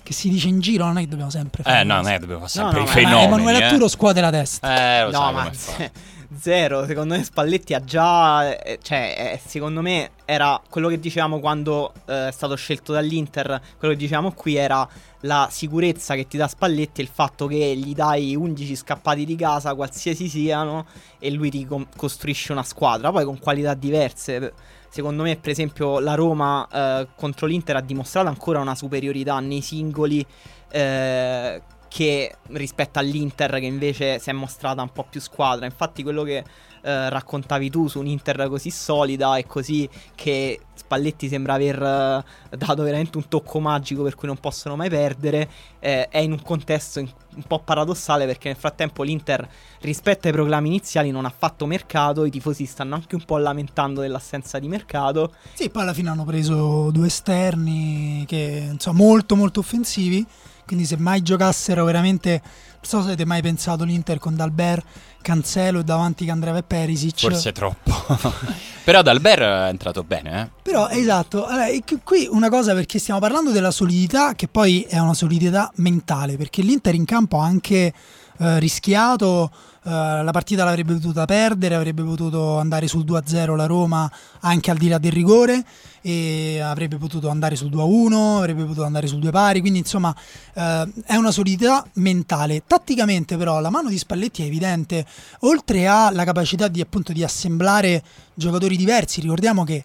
[0.02, 1.80] che si dice in giro, non è che dobbiamo sempre fare.
[1.80, 3.24] Eh no, non è, dobbiamo fare sempre no, i ma- Ma fenomeni.
[3.26, 3.64] Emanuele eh.
[3.64, 5.00] Atturo scuote la testa.
[5.00, 5.90] Eh, lo No, sai ma come fa.
[6.32, 11.40] Zero, secondo me Spalletti ha già, eh, cioè eh, secondo me era quello che dicevamo
[11.40, 14.88] quando eh, è stato scelto dall'Inter, quello che dicevamo qui era
[15.22, 19.74] la sicurezza che ti dà Spalletti il fatto che gli dai 11 scappati di casa,
[19.74, 20.86] qualsiasi siano,
[21.18, 24.52] e lui ti com- costruisce una squadra, poi con qualità diverse.
[24.88, 29.62] Secondo me, per esempio, la Roma eh, contro l'Inter ha dimostrato ancora una superiorità nei
[29.62, 30.24] singoli.
[30.70, 35.66] Eh, che rispetto all'Inter che invece si è mostrata un po' più squadra.
[35.66, 36.44] Infatti quello che
[36.82, 42.82] eh, raccontavi tu su un'Inter così solida e così che Spalletti sembra aver eh, dato
[42.84, 45.50] veramente un tocco magico per cui non possono mai perdere,
[45.80, 49.48] eh, è in un contesto in- un po' paradossale perché nel frattempo l'Inter
[49.80, 54.00] rispetto ai proclami iniziali non ha fatto mercato, i tifosi stanno anche un po' lamentando
[54.00, 55.32] dell'assenza di mercato.
[55.54, 60.24] Sì, poi alla fine hanno preso due esterni che insomma molto molto offensivi
[60.70, 64.86] quindi se mai giocassero veramente, non so se avete mai pensato l'Inter con Dalbert,
[65.20, 67.18] Cancelo e davanti Candreva e Perisic.
[67.18, 67.92] Forse troppo.
[68.84, 70.48] Però Dalbert è entrato bene, eh.
[70.62, 71.66] Però esatto, allora,
[72.04, 76.62] qui una cosa perché stiamo parlando della solidità che poi è una solidità mentale, perché
[76.62, 77.92] l'Inter in campo ha anche
[78.40, 79.50] eh, rischiato
[79.82, 84.76] Uh, la partita l'avrebbe potuta perdere, avrebbe potuto andare sul 2-0 la Roma anche al
[84.76, 85.64] di là del rigore
[86.02, 90.14] e avrebbe potuto andare sul 2-1, avrebbe potuto andare sul 2 pari, quindi insomma
[90.54, 90.60] uh,
[91.06, 92.62] è una solidità mentale.
[92.66, 95.06] Tatticamente però la mano di Spalletti è evidente,
[95.40, 98.02] oltre alla capacità di appunto di assemblare
[98.34, 99.82] giocatori diversi, ricordiamo che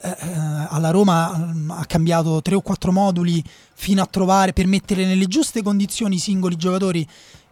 [0.00, 3.42] eh, eh alla Roma mm, ha cambiato tre o quattro moduli
[3.74, 7.06] fino a trovare per mettere nelle giuste condizioni i singoli giocatori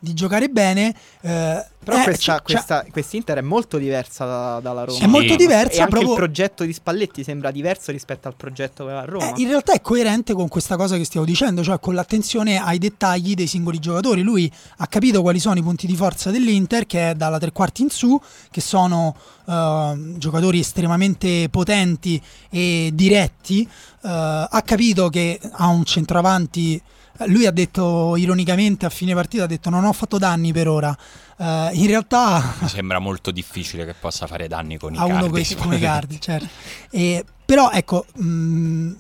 [0.04, 0.94] di giocare bene.
[1.20, 5.00] Eh, però eh, questa, questa, quest'Inter è molto diversa da, dalla Roma.
[5.00, 5.78] È molto diversa.
[5.78, 6.12] E anche proprio...
[6.12, 9.34] il progetto di Spalletti sembra diverso rispetto al progetto a Roma.
[9.34, 12.78] Eh, in realtà è coerente con questa cosa che stiamo dicendo, cioè con l'attenzione ai
[12.78, 14.22] dettagli dei singoli giocatori.
[14.22, 17.82] Lui ha capito quali sono i punti di forza dell'Inter, che è dalla tre quarti
[17.82, 18.18] in su,
[18.50, 23.68] che sono uh, giocatori estremamente potenti e diretti.
[24.02, 26.80] Uh, ha capito che ha un centravanti
[27.27, 30.96] lui ha detto ironicamente a fine partita, ha detto non ho fatto danni per ora.
[31.37, 32.55] Uh, in realtà...
[32.61, 35.12] Mi sembra molto difficile che possa fare danni con i cardi.
[35.12, 36.48] A uno come i cardi, certo.
[36.90, 38.90] E, però ecco, mh,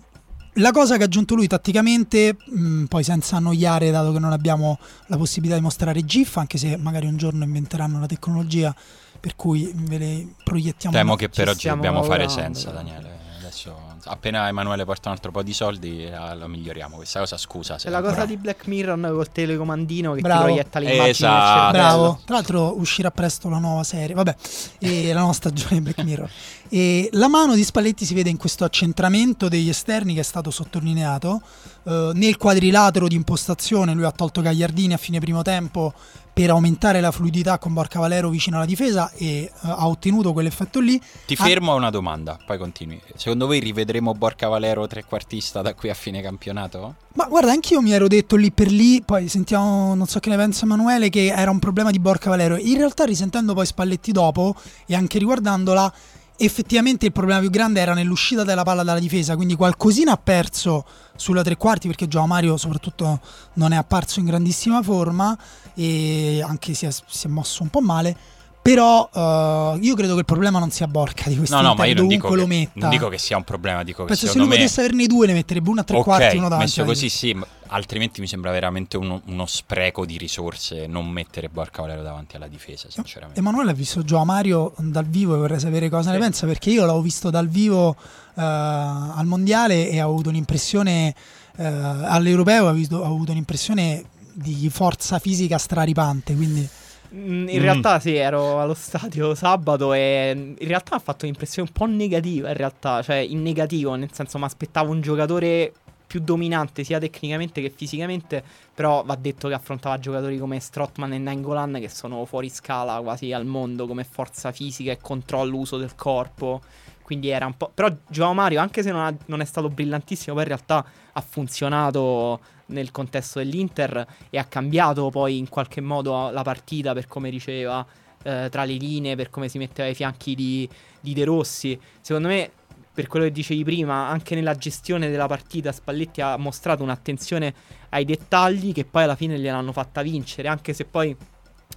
[0.54, 4.78] la cosa che ha aggiunto lui tatticamente, mh, poi senza annoiare, dato che non abbiamo
[5.06, 8.74] la possibilità di mostrare GIF, anche se magari un giorno inventeranno la tecnologia
[9.18, 10.94] per cui ve le proiettiamo.
[10.94, 13.14] Temo che per oggi dobbiamo fare senza, Daniele
[13.54, 17.78] adesso appena Emanuele porta un altro po' di soldi la, la miglioriamo questa cosa scusa
[17.82, 18.26] è la cosa però.
[18.26, 20.40] di Black Mirror col telecomandino che Bravo.
[20.40, 21.72] ti proietta l'immagine esatto.
[21.72, 24.36] bravo tra l'altro uscirà presto la nuova serie vabbè
[24.78, 26.30] e la nuova stagione di Black Mirror
[26.68, 30.50] e la mano di Spalletti si vede in questo accentramento degli esterni che è stato
[30.50, 31.42] sottolineato
[31.82, 35.92] uh, nel quadrilatero di impostazione lui ha tolto Gagliardini a fine primo tempo
[36.34, 40.80] per aumentare la fluidità con Borca Valero vicino alla difesa e uh, ha ottenuto quell'effetto
[40.80, 41.00] lì.
[41.26, 43.00] Ti fermo a una domanda, poi continui.
[43.14, 46.96] Secondo voi rivedremo Borca Valero trequartista da qui a fine campionato?
[47.14, 50.36] Ma guarda, anch'io mi ero detto lì per lì, poi sentiamo, non so che ne
[50.36, 52.56] pensa Emanuele, che era un problema di Borca Valero.
[52.56, 55.94] In realtà risentendo poi Spalletti dopo e anche riguardandola,
[56.36, 60.84] effettivamente il problema più grande era nell'uscita della palla dalla difesa, quindi qualcosina ha perso
[61.16, 63.20] sulla tre quarti perché Gio Mario soprattutto
[63.54, 65.36] non è apparso in grandissima forma
[65.74, 68.16] e anche si è, si è mosso un po' male.
[68.64, 71.84] Però uh, io credo che il problema non sia Borca di questo No, no, ma
[71.84, 74.54] io non dico, che, non dico che sia un problema, dico che se lui me...
[74.54, 76.64] potesse averne due ne metterebbe uno a tre okay, quarti uno davanti.
[76.64, 81.82] messo così sì, altrimenti mi sembra veramente uno, uno, spreco di risorse non mettere Borca
[81.82, 83.38] Valero davanti alla difesa, sinceramente.
[83.38, 86.16] Emanuele ha visto Gio Mario dal vivo e vorrei sapere cosa sì.
[86.16, 87.96] ne pensa perché io l'ho visto dal vivo uh,
[88.40, 91.14] al mondiale e ho avuto un'impressione
[91.56, 96.66] uh, all'europeo ho, avuto, ho avuto un'impressione di forza fisica straripante, quindi
[97.14, 97.60] in mm.
[97.60, 102.48] realtà sì, ero allo stadio sabato e in realtà ha fatto un'impressione un po' negativa,
[102.48, 105.72] in realtà, cioè in negativo, nel senso mi aspettavo un giocatore
[106.06, 108.42] più dominante sia tecnicamente che fisicamente,
[108.74, 113.32] però va detto che affrontava giocatori come Strotman e Nangolan che sono fuori scala quasi
[113.32, 116.60] al mondo come forza fisica e controllo uso del corpo.
[117.02, 117.70] Quindi era un po'.
[117.72, 121.20] Però Joao Mario, anche se non, ha, non è stato brillantissimo, poi in realtà ha
[121.20, 127.30] funzionato nel contesto dell'Inter e ha cambiato poi in qualche modo la partita per come
[127.30, 127.84] riceveva
[128.22, 130.68] eh, tra le linee, per come si metteva ai fianchi di,
[131.00, 131.78] di De Rossi.
[132.00, 132.50] Secondo me,
[132.92, 137.52] per quello che dicevi prima, anche nella gestione della partita Spalletti ha mostrato un'attenzione
[137.90, 141.16] ai dettagli che poi alla fine gliel'hanno fatta vincere, anche se poi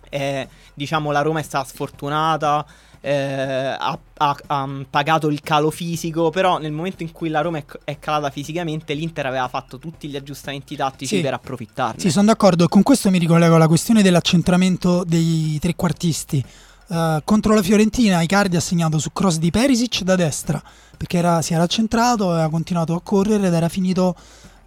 [0.09, 2.65] eh, diciamo la Roma è stata sfortunata
[3.07, 7.59] eh, ha, ha, ha, pagato il calo fisico, però nel momento in cui la Roma
[7.59, 11.21] è, è, calata fisicamente, l'Inter aveva fatto tutti gli aggiustamenti tattici sì.
[11.21, 12.01] per approfittarne.
[12.01, 16.43] Sì, sono d'accordo e con questo mi ricollego alla questione dell'accentramento dei trequartisti.
[16.87, 20.63] Uh, contro la Fiorentina Icardi ha segnato su cross di Perisic da destra
[20.95, 24.15] perché era, si era accentrato, aveva continuato a correre ed era finito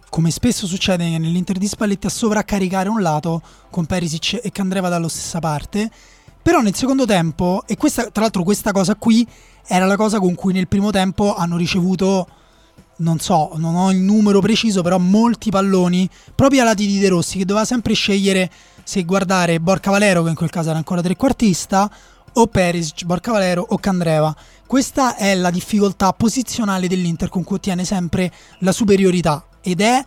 [0.09, 5.09] come spesso succede nell'Inter di Spalletti a sovraccaricare un lato con Perisic e Candreva dalla
[5.09, 5.89] stessa parte
[6.41, 9.27] però nel secondo tempo e questa, tra l'altro questa cosa qui
[9.67, 12.27] era la cosa con cui nel primo tempo hanno ricevuto
[12.97, 17.09] non so, non ho il numero preciso, però molti palloni proprio ai lati di De
[17.09, 18.49] Rossi che doveva sempre scegliere
[18.83, 21.89] se guardare Borca Valero, che in quel caso era ancora trequartista,
[22.33, 24.35] o Perisic, Borca Valero o Candreva.
[24.65, 30.05] Questa è la difficoltà posizionale dell'Inter con cui ottiene sempre la superiorità ed è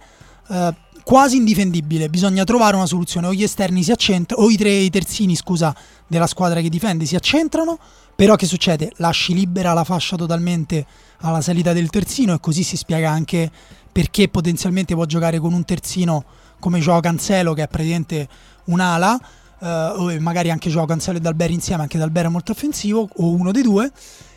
[0.48, 2.08] eh, quasi indifendibile.
[2.08, 3.26] Bisogna trovare una soluzione.
[3.26, 5.74] O gli esterni si accentrano, o i tre i terzini, scusa,
[6.06, 7.78] della squadra che difende si accentrano.
[8.14, 8.92] Però che succede?
[8.96, 10.86] Lasci libera la fascia totalmente
[11.18, 13.50] alla salita del terzino e così si spiega anche
[13.90, 16.24] perché potenzialmente può giocare con un terzino
[16.60, 18.28] come Joao Cancelo che è praticamente
[18.64, 19.20] un'ala
[19.60, 23.30] eh, o magari anche Joao Cancelo e Dalbert insieme, anche Dalbert è molto offensivo o
[23.30, 23.90] uno dei due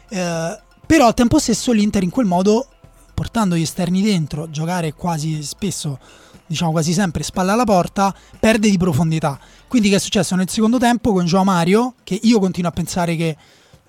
[0.09, 2.65] eh, però al tempo stesso l'Inter in quel modo,
[3.13, 5.99] portando gli esterni dentro, giocare quasi spesso,
[6.47, 9.39] diciamo quasi sempre spalla alla porta, perde di profondità.
[9.67, 13.15] Quindi che è successo nel secondo tempo con Joao Mario, che io continuo a pensare
[13.15, 13.37] che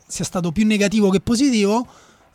[0.07, 1.87] sia stato più negativo che positivo,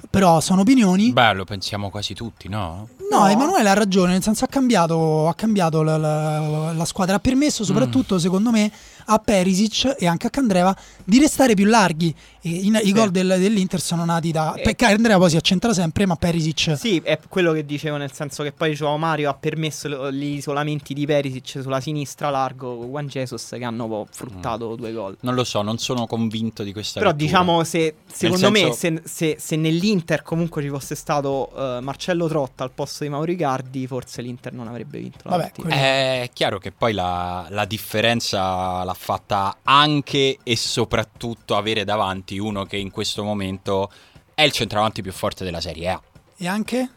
[0.10, 1.12] però sono opinioni.
[1.12, 2.88] Beh, lo pensiamo quasi tutti, no?
[3.10, 3.28] No, no.
[3.28, 7.64] Emanuele ha ragione, nel senso ha cambiato, ha cambiato la, la, la, squadra, ha permesso
[7.64, 8.20] soprattutto, mm.
[8.20, 8.72] secondo me,
[9.06, 12.14] a Perisic e anche a Candreva di restare più larghi.
[12.42, 12.90] In, sì.
[12.90, 14.54] I gol del, dell'Inter sono nati da.
[14.56, 14.76] E...
[14.76, 16.78] Candreva poi si accentra sempre, ma Perisic.
[16.78, 20.94] Sì, è quello che dicevo, nel senso che poi Joao Mario ha permesso gli isolamenti
[20.94, 24.76] di Perisic sulla sinistra largo con Juan Jesus che hanno fruttato mm.
[24.76, 25.18] due gol.
[25.22, 27.28] Non lo so, non sono convinto di questa Però lettura.
[27.28, 28.68] diciamo, se secondo senso...
[28.68, 33.10] me, se, se, se, nell'Inter comunque ci fosse stato uh, Marcello Trotta al posto di
[33.10, 35.30] Mauro Icardi, forse l'Inter non avrebbe vinto.
[35.30, 42.38] Vabbè, è chiaro che poi la, la differenza l'ha fatta anche e soprattutto avere davanti
[42.38, 43.92] uno che in questo momento
[44.36, 46.02] è il centravanti più forte della Serie A.
[46.38, 46.90] E anche?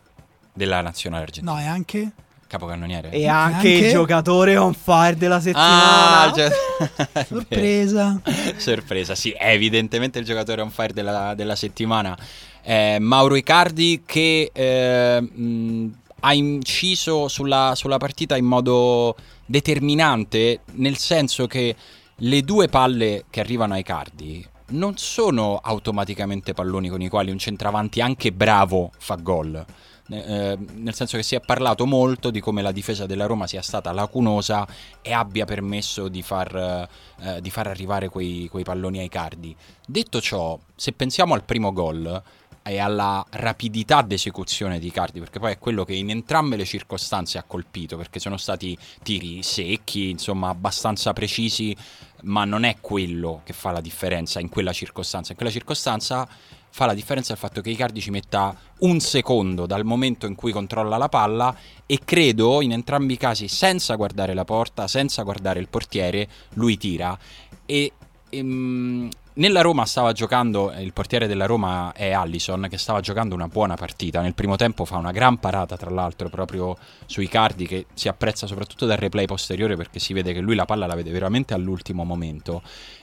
[0.53, 1.55] Della nazionale argentina.
[1.55, 2.13] No, e anche?
[2.47, 3.11] Capocannoniere.
[3.11, 6.21] E anche, anche, il giocatore on fire della settimana.
[6.23, 6.51] Ah, cioè...
[7.27, 8.21] Sorpresa.
[8.57, 12.17] Sorpresa, sì, è evidentemente il giocatore on fire della, della settimana.
[12.63, 19.15] Eh, Mauro Icardi che eh, mh, ha inciso sulla, sulla partita in modo
[19.47, 21.75] determinante, nel senso che
[22.17, 27.39] le due palle che arrivano ai cardi non sono automaticamente palloni con i quali un
[27.39, 29.65] centravanti anche bravo fa gol.
[30.09, 33.63] Eh, nel senso che si è parlato molto di come la difesa della Roma sia
[33.63, 34.67] stata lacunosa
[35.03, 36.89] e abbia permesso di far,
[37.21, 39.55] eh, di far arrivare quei, quei palloni ai cardi.
[39.85, 42.23] Detto ciò, se pensiamo al primo gol,
[42.67, 47.39] e alla rapidità d'esecuzione di Cardi, perché poi è quello che in entrambe le circostanze
[47.39, 51.77] ha colpito, perché sono stati tiri secchi, insomma abbastanza precisi,
[52.23, 55.31] ma non è quello che fa la differenza in quella circostanza.
[55.31, 56.29] In quella circostanza
[56.69, 60.51] fa la differenza il fatto che Icardi ci metta un secondo dal momento in cui
[60.51, 61.57] controlla la palla
[61.87, 66.77] e credo in entrambi i casi senza guardare la porta, senza guardare il portiere, lui
[66.77, 67.17] tira
[67.65, 67.93] e,
[68.29, 73.35] e ehm, nella Roma stava giocando, il portiere della Roma è Allison, che stava giocando
[73.35, 74.23] una buona partita.
[74.23, 78.47] Nel primo tempo fa una gran parata, tra l'altro, proprio sui cardi, che si apprezza
[78.47, 82.05] soprattutto dal replay posteriore perché si vede che lui la palla la vede veramente all'ultimo
[82.05, 82.63] momento.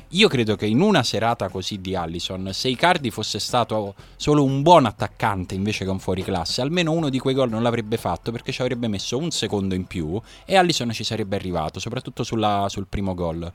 [0.10, 4.62] Io credo che in una serata così di Allison, se Icardi fosse stato solo un
[4.62, 8.52] buon attaccante invece che un fuoriclasse, almeno uno di quei gol non l'avrebbe fatto perché
[8.52, 12.88] ci avrebbe messo un secondo in più e Allison ci sarebbe arrivato, soprattutto sulla, sul
[12.88, 13.52] primo gol.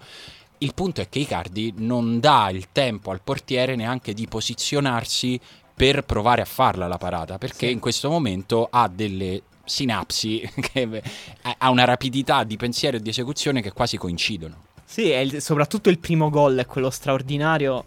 [0.58, 5.40] Il punto è che Icardi non dà il tempo al portiere neanche di posizionarsi
[5.72, 7.72] per provare a farla la parata, perché sì.
[7.72, 11.02] in questo momento ha delle sinapsi, che,
[11.58, 14.64] ha una rapidità di pensiero e di esecuzione che quasi coincidono.
[14.84, 17.84] Sì, il, soprattutto il primo gol è quello straordinario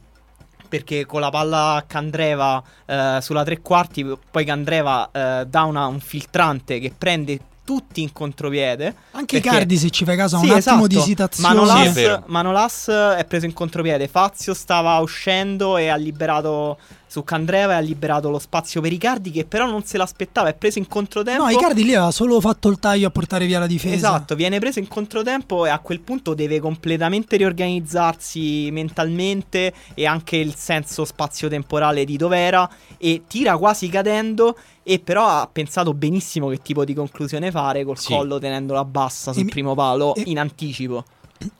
[0.70, 6.00] perché con la palla Candreva eh, sulla tre quarti, poi Candreva eh, dà una, un
[6.00, 7.40] filtrante che prende
[7.72, 8.94] tutti in contropiede.
[9.12, 9.56] Anche perché...
[9.56, 10.76] Cardi, se ci fai caso, ha sì, un esatto.
[10.76, 11.54] attimo di esitazione.
[11.54, 14.10] Manolas, sì, Manolas è preso in contropiede.
[14.10, 16.78] Fazio stava uscendo e ha liberato
[17.12, 20.54] su Candreva e ha liberato lo spazio per Icardi che però non se l'aspettava, è
[20.54, 21.44] preso in controtempo.
[21.44, 23.96] No, Icardi lì aveva solo fatto il taglio a portare via la difesa.
[23.96, 30.38] Esatto, viene preso in controtempo e a quel punto deve completamente riorganizzarsi mentalmente e anche
[30.38, 36.60] il senso spazio-temporale di dov'era e tira quasi cadendo e però ha pensato benissimo che
[36.62, 38.14] tipo di conclusione fare col sì.
[38.14, 40.24] collo tenendola bassa sul e primo palo e...
[40.28, 41.04] in anticipo.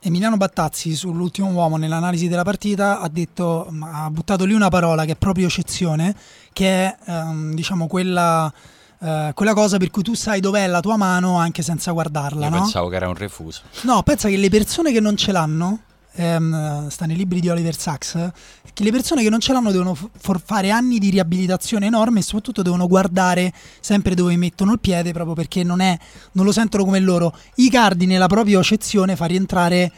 [0.00, 5.12] Emiliano Battazzi sull'ultimo uomo nell'analisi della partita ha detto ha buttato lì una parola che
[5.12, 6.14] è proprio eccezione
[6.52, 8.52] che è um, diciamo quella,
[8.98, 12.50] uh, quella cosa per cui tu sai dov'è la tua mano anche senza guardarla Io
[12.50, 12.60] no?
[12.60, 15.80] pensavo che era un refuso no pensa che le persone che non ce l'hanno
[16.14, 18.30] ehm, sta nei libri di Oliver Sacks,
[18.72, 20.08] che le persone che non ce l'hanno devono f-
[20.44, 25.34] fare anni di riabilitazione enorme e soprattutto devono guardare sempre dove mettono il piede proprio
[25.34, 25.98] perché non, è,
[26.32, 27.36] non lo sentono come loro.
[27.56, 29.92] I cardi nella propria accezione fa rientrare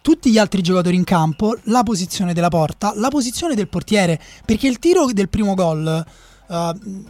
[0.00, 4.68] tutti gli altri giocatori in campo, la posizione della porta, la posizione del portiere, perché
[4.68, 6.04] il tiro del primo gol
[6.46, 6.54] uh,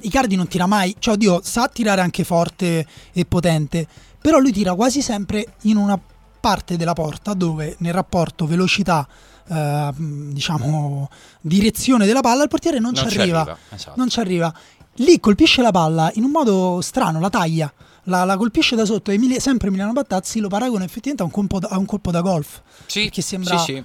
[0.02, 3.84] Icardi non tira mai, cioè oddio, sa tirare anche forte e potente,
[4.20, 6.00] però lui tira quasi sempre in una
[6.44, 9.08] parte della porta dove nel rapporto velocità
[9.46, 9.92] Uh,
[10.32, 11.10] diciamo
[11.42, 13.92] direzione della palla il portiere non, non ci arriva, arriva esatto.
[13.98, 14.50] non ci arriva.
[14.94, 17.70] Lì colpisce la palla in un modo strano la taglia.
[18.04, 21.58] La, la colpisce da sotto Emilia, sempre Emiliano Battazzi lo paragona effettivamente a un colpo
[21.58, 22.62] da, a un colpo da golf.
[22.86, 23.84] Sì, perché sembra sì, sì.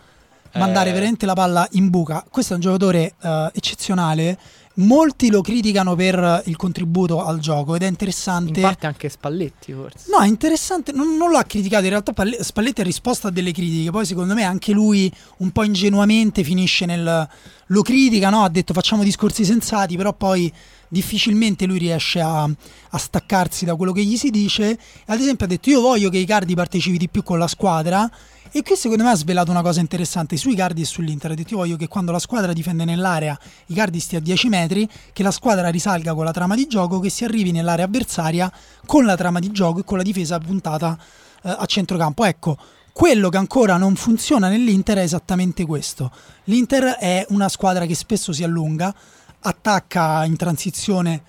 [0.58, 0.94] mandare eh...
[0.94, 2.24] veramente la palla in buca.
[2.30, 4.40] Questo è un giocatore uh, eccezionale
[4.80, 8.60] Molti lo criticano per il contributo al gioco ed è interessante.
[8.60, 10.06] In parte anche Spalletti, forse.
[10.10, 10.94] No, è interessante.
[10.94, 11.84] Non, non l'ha criticato.
[11.84, 13.92] In realtà, Spalletti ha risposto a delle critiche.
[13.92, 17.28] Poi, secondo me, anche lui un po' ingenuamente finisce nel.
[17.68, 18.44] Lo critica, no?
[18.44, 20.52] Ha detto facciamo discorsi sensati, però poi
[20.88, 24.80] difficilmente lui riesce a, a, staccarsi da quello che gli si dice.
[25.08, 28.10] Ad esempio, ha detto: Io voglio che i Cardi partecipi di più con la squadra.
[28.52, 31.32] E qui secondo me ha svelato una cosa interessante sui Cardi e sull'Inter.
[31.32, 33.38] Ha detto: Io voglio che quando la squadra difende nell'area
[33.68, 37.00] i Cardi stia a 10 metri, che la squadra risalga con la trama di gioco,
[37.00, 38.52] che si arrivi nell'area avversaria
[38.88, 40.98] con la trama di gioco e con la difesa puntata
[41.44, 42.26] eh, a centrocampo.
[42.26, 42.58] Ecco.
[42.92, 46.12] Quello che ancora non funziona nell'Inter è esattamente questo.
[46.46, 48.94] L'Inter è una squadra che spesso si allunga,
[49.42, 51.24] attacca in transizione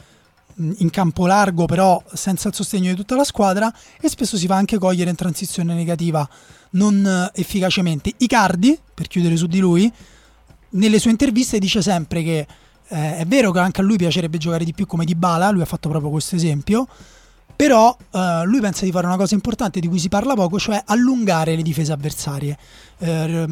[0.57, 4.57] in campo largo però senza il sostegno di tutta la squadra e spesso si fa
[4.57, 6.29] anche cogliere in transizione negativa
[6.71, 8.13] non efficacemente.
[8.19, 9.93] Icardi, per chiudere su di lui,
[10.71, 12.47] nelle sue interviste dice sempre che
[12.89, 15.63] eh, è vero che anche a lui piacerebbe giocare di più come Di Bala, lui
[15.63, 16.87] ha fatto proprio questo esempio,
[17.61, 20.83] però eh, lui pensa di fare una cosa importante di cui si parla poco, cioè
[20.87, 22.57] allungare le difese avversarie,
[23.01, 23.47] eh,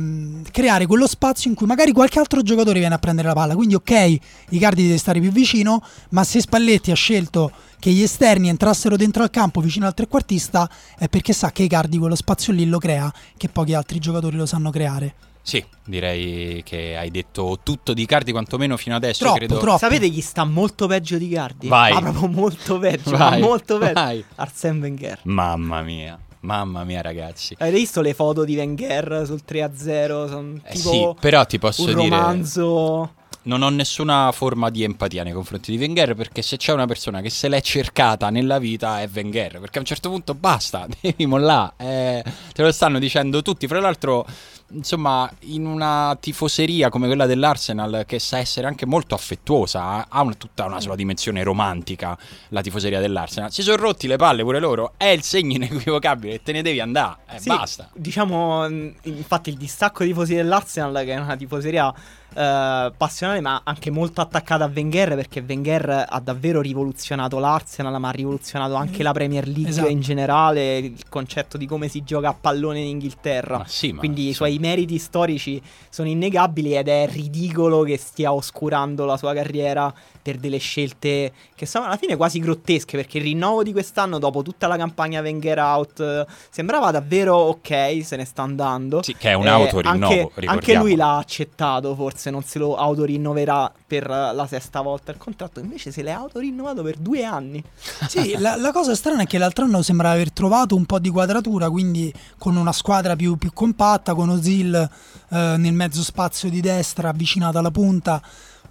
[0.50, 3.54] creare quello spazio in cui magari qualche altro giocatore viene a prendere la palla.
[3.54, 4.16] Quindi ok,
[4.48, 9.22] Icardi deve stare più vicino, ma se Spalletti ha scelto che gli esterni entrassero dentro
[9.22, 13.12] al campo vicino al trequartista è perché sa che Icardi quello spazio lì lo crea,
[13.36, 15.27] che pochi altri giocatori lo sanno creare.
[15.48, 19.20] Sì, direi che hai detto tutto di Cardi, quantomeno fino adesso.
[19.24, 19.56] Troppo, credo.
[19.56, 19.78] troppo.
[19.78, 21.68] Sapete chi sta molto peggio di Cardi?
[21.68, 21.94] Vai.
[21.94, 23.92] Ma proprio molto peggio, vai, ma molto peggio.
[23.94, 24.22] Vai.
[24.34, 25.20] Arsène Wenger.
[25.22, 26.18] Mamma mia.
[26.40, 27.54] Mamma mia, ragazzi.
[27.60, 30.28] Avete visto le foto di Wenger sul 3-0?
[30.28, 32.08] Sono Eh tipo sì, però ti posso un dire.
[32.10, 33.12] romanzo.
[33.44, 37.22] Non ho nessuna forma di empatia nei confronti di Wenger perché se c'è una persona
[37.22, 39.60] che se l'è cercata nella vita è Wenger.
[39.60, 41.72] Perché a un certo punto basta, devi mollare.
[41.78, 43.66] Eh, te lo stanno dicendo tutti.
[43.66, 44.26] Fra l'altro,
[44.70, 50.34] insomma, in una tifoseria come quella dell'Arsenal, che sa essere anche molto affettuosa, ha una,
[50.34, 52.16] tutta una sua dimensione romantica,
[52.48, 53.52] la tifoseria dell'Arsenal.
[53.52, 54.94] Si sono rotti le palle pure loro.
[54.96, 57.16] È il segno inequivocabile te ne devi andare.
[57.30, 57.88] Eh, Sì, basta.
[57.94, 61.92] Diciamo, mh, infatti, il distacco dei tifosi dell'Arsenal, che è una tifoseria
[62.34, 68.08] eh, passionale, ma anche molto attaccata a Wenger, perché Wenger ha davvero rivoluzionato l'Arsenal, ma
[68.08, 69.88] ha rivoluzionato anche la Premier League Esatto.
[69.88, 73.58] in generale, il concetto di come si gioca a pallone in Inghilterra.
[73.58, 77.96] Ma sì, ma Quindi i insomma, suoi meriti storici sono innegabili ed è ridicolo che
[77.96, 83.16] stia oscurando la sua carriera per delle scelte che sono alla fine quasi grottesche perché
[83.16, 88.24] il rinnovo di quest'anno dopo tutta la campagna Wenger out sembrava davvero ok, se ne
[88.26, 89.02] sta andando.
[89.02, 92.76] Sì, che è un Eh, autorinnovo, anche, anche lui l'ha accettato, forse non se lo
[92.76, 97.62] autorinnoverà per la sesta volta il contratto, invece se l'è autorinnovato per due anni.
[98.08, 101.08] Sì, la, la cosa strana è che l'altro anno sembrava aver trovato un po' di
[101.10, 106.60] quadratura, quindi con una squadra più, più compatta, con Ozil eh, nel mezzo spazio di
[106.60, 108.20] destra, avvicinata alla punta.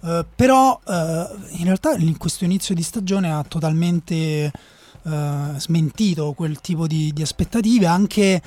[0.02, 4.52] eh, però eh, in realtà in questo inizio di stagione ha totalmente
[5.02, 7.86] eh, smentito quel tipo di, di aspettative.
[7.86, 8.42] Anche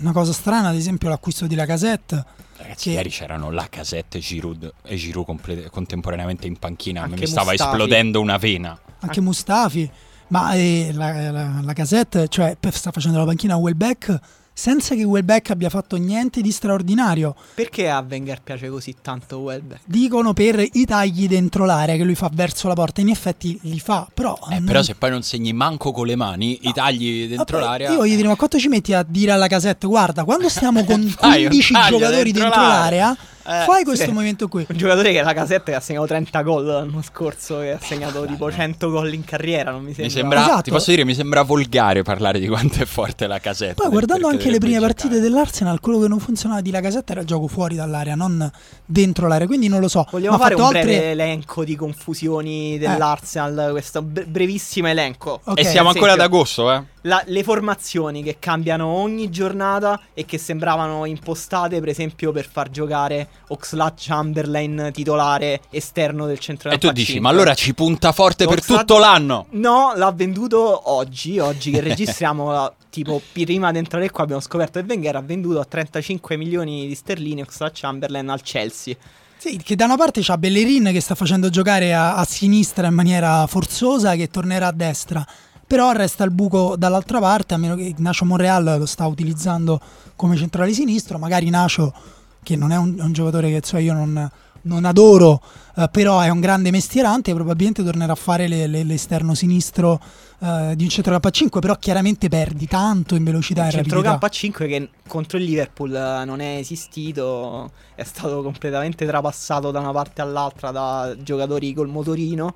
[0.00, 2.24] una cosa strana, ad esempio, l'acquisto di Lacazette.
[2.56, 7.02] Ragazzi, che- ieri c'erano la casetta e Giroud, e Giroud comple- contemporaneamente in panchina.
[7.02, 7.70] Anche mi stava Mustafi.
[7.70, 8.78] esplodendo una vena.
[9.00, 9.90] anche Mustafi,
[10.28, 14.18] ma eh, la, la, la Casette, cioè sta facendo la panchina a Welbeck
[14.52, 17.34] senza che Welbeck abbia fatto niente di straordinario.
[17.54, 19.80] Perché a Wenger piace così tanto Welbeck?
[19.84, 23.80] Dicono per i tagli dentro l'area che lui fa verso la porta, in effetti li
[23.80, 24.38] fa, però...
[24.50, 27.70] Eh, non- però se poi non segni manco con le mani, i tagli dentro Vabbè,
[27.70, 27.90] l'area...
[27.90, 31.00] Io voglio dire, ma quanto ci metti a dire alla casetta, guarda, quando stiamo con
[31.02, 32.78] Fai un 15 taglio giocatori dentro dentro, l'area.
[33.06, 34.10] l'area, Eh, fai questo sì.
[34.12, 34.64] movimento qui.
[34.68, 37.78] Un giocatore che è la casetta che ha segnato 30 gol l'anno scorso, che ha
[37.80, 40.04] segnato tipo 100 gol in carriera, non mi sembra.
[40.04, 40.62] Mi sembra, Esatto.
[40.62, 43.74] ti posso dire, mi sembra volgare parlare di quanto è forte la casetta.
[43.82, 45.28] Poi guardando anche le prime dovrebbe partite giocare.
[45.30, 48.50] dell'Arsenal, quello che non funzionava di la casetta era il gioco fuori dall'area, non
[48.84, 50.06] dentro l'area, quindi non lo so.
[50.10, 55.40] Vogliamo Ma fare un breve altre- elenco di confusioni dell'Arsenal, questo bre- brevissimo elenco.
[55.44, 56.82] Ok, E siamo ancora ad agosto, eh?
[57.02, 62.70] La- le formazioni che cambiano ogni giornata e che sembravano impostate, per esempio, per far
[62.70, 68.46] giocare Oxlade Chamberlain titolare esterno del centro E tu dici, ma allora ci punta forte
[68.46, 69.46] per Oxlade- tutto l'anno.
[69.50, 74.86] No, l'ha venduto oggi, oggi che registriamo, tipo prima di entrare qua abbiamo scoperto che
[74.86, 78.94] Wenger ha venduto a 35 milioni di sterline Oxlade Chamberlain al Chelsea.
[79.38, 82.94] Sì, che da una parte c'ha Bellerin che sta facendo giocare a, a sinistra in
[82.94, 85.26] maniera forzosa che tornerà a destra.
[85.72, 89.80] Però resta il buco dall'altra parte, a meno che Nacio Monreal lo sta utilizzando
[90.16, 91.16] come centrale sinistro.
[91.16, 91.94] Magari Nacio,
[92.42, 94.30] che non è un, un giocatore che so, io non,
[94.64, 95.40] non adoro,
[95.76, 99.98] eh, però è un grande mestierante, probabilmente tornerà a fare le- le- l'esterno sinistro
[100.40, 103.94] eh, di un centrocampo a 5, però chiaramente perdi tanto in velocità Il rapidità.
[103.94, 109.70] centrocampo a 5 che contro il Liverpool eh, non è esistito, è stato completamente trapassato
[109.70, 112.52] da una parte all'altra da giocatori col motorino.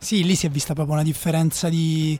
[0.00, 2.16] Sì, lì si è vista proprio una differenza di,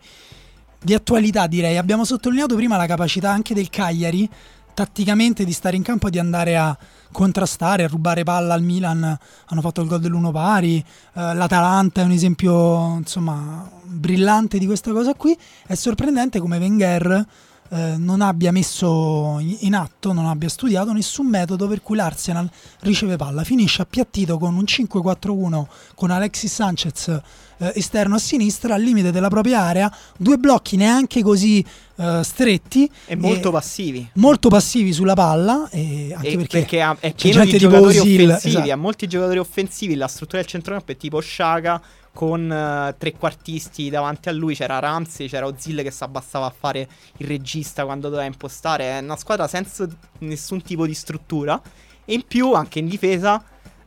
[0.81, 1.77] di attualità, direi.
[1.77, 4.29] Abbiamo sottolineato prima la capacità anche del Cagliari,
[4.75, 6.77] tatticamente, di stare in campo e di andare a
[7.11, 9.19] contrastare, a rubare palla al Milan.
[9.47, 10.79] Hanno fatto il gol dell'uno pari.
[10.79, 15.37] eh, L'Atalanta è un esempio, insomma, brillante di questa cosa qui.
[15.67, 17.27] È sorprendente come Wenger
[17.71, 22.49] eh, non abbia messo in atto, non abbia studiato nessun metodo per cui l'Arsenal
[22.81, 23.45] riceve palla.
[23.45, 27.21] Finisce appiattito con un 5-4-1 con Alexis Sanchez
[27.59, 31.65] eh, esterno a sinistra al limite della propria area, due blocchi neanche così
[31.97, 34.09] eh, stretti E molto passivi.
[34.15, 38.25] molto passivi sulla palla e anche E perché, ha- è c'è pieno di giocatori Özil,
[38.29, 38.73] offensivi, esatto.
[38.73, 41.81] ha molti giocatori offensivi, la struttura del centrocampo è tipo Sciaga
[42.13, 46.55] con eh, tre quartisti davanti a lui, c'era Ramsey, c'era Ozil che si abbassava a
[46.57, 46.89] fare
[47.19, 49.87] il regista quando doveva impostare, è una squadra senza
[50.21, 51.61] nessun tipo di struttura
[52.05, 53.41] e in più anche in difesa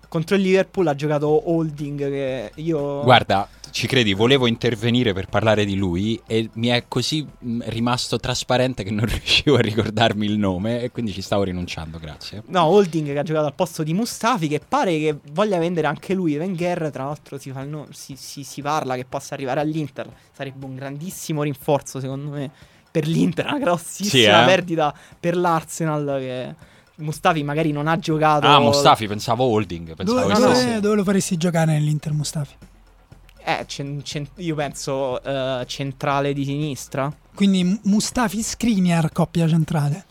[0.07, 5.65] contro il Liverpool ha giocato Holding che io Guarda, ci credi, volevo intervenire per parlare
[5.65, 10.37] di lui e mi è così mh, rimasto trasparente che non riuscivo a ricordarmi il
[10.37, 12.43] nome e quindi ci stavo rinunciando, grazie.
[12.47, 16.13] No, Holding che ha giocato al posto di Mustafi che pare che voglia vendere anche
[16.13, 16.37] lui.
[16.37, 20.07] Wenger, tra l'altro, si, no- si, si- si parla che possa arrivare all'Inter.
[20.31, 22.51] Sarebbe un grandissimo rinforzo, secondo me,
[22.91, 23.45] per l'Inter.
[23.47, 24.45] Una grossissima Sì, eh?
[24.45, 26.17] perdita per l'Arsenal.
[26.19, 26.55] Che
[26.95, 28.45] Mustafi magari non ha giocato.
[28.45, 30.79] Ah, Mustafi, pensavo Holding, pensavo dove, no, no.
[30.79, 32.53] dove lo faresti giocare nell'Inter Mustafi?
[33.43, 37.11] Eh, cen- cen- io penso eh, centrale di sinistra.
[37.33, 40.05] Quindi Mustafi Skriniar coppia centrale.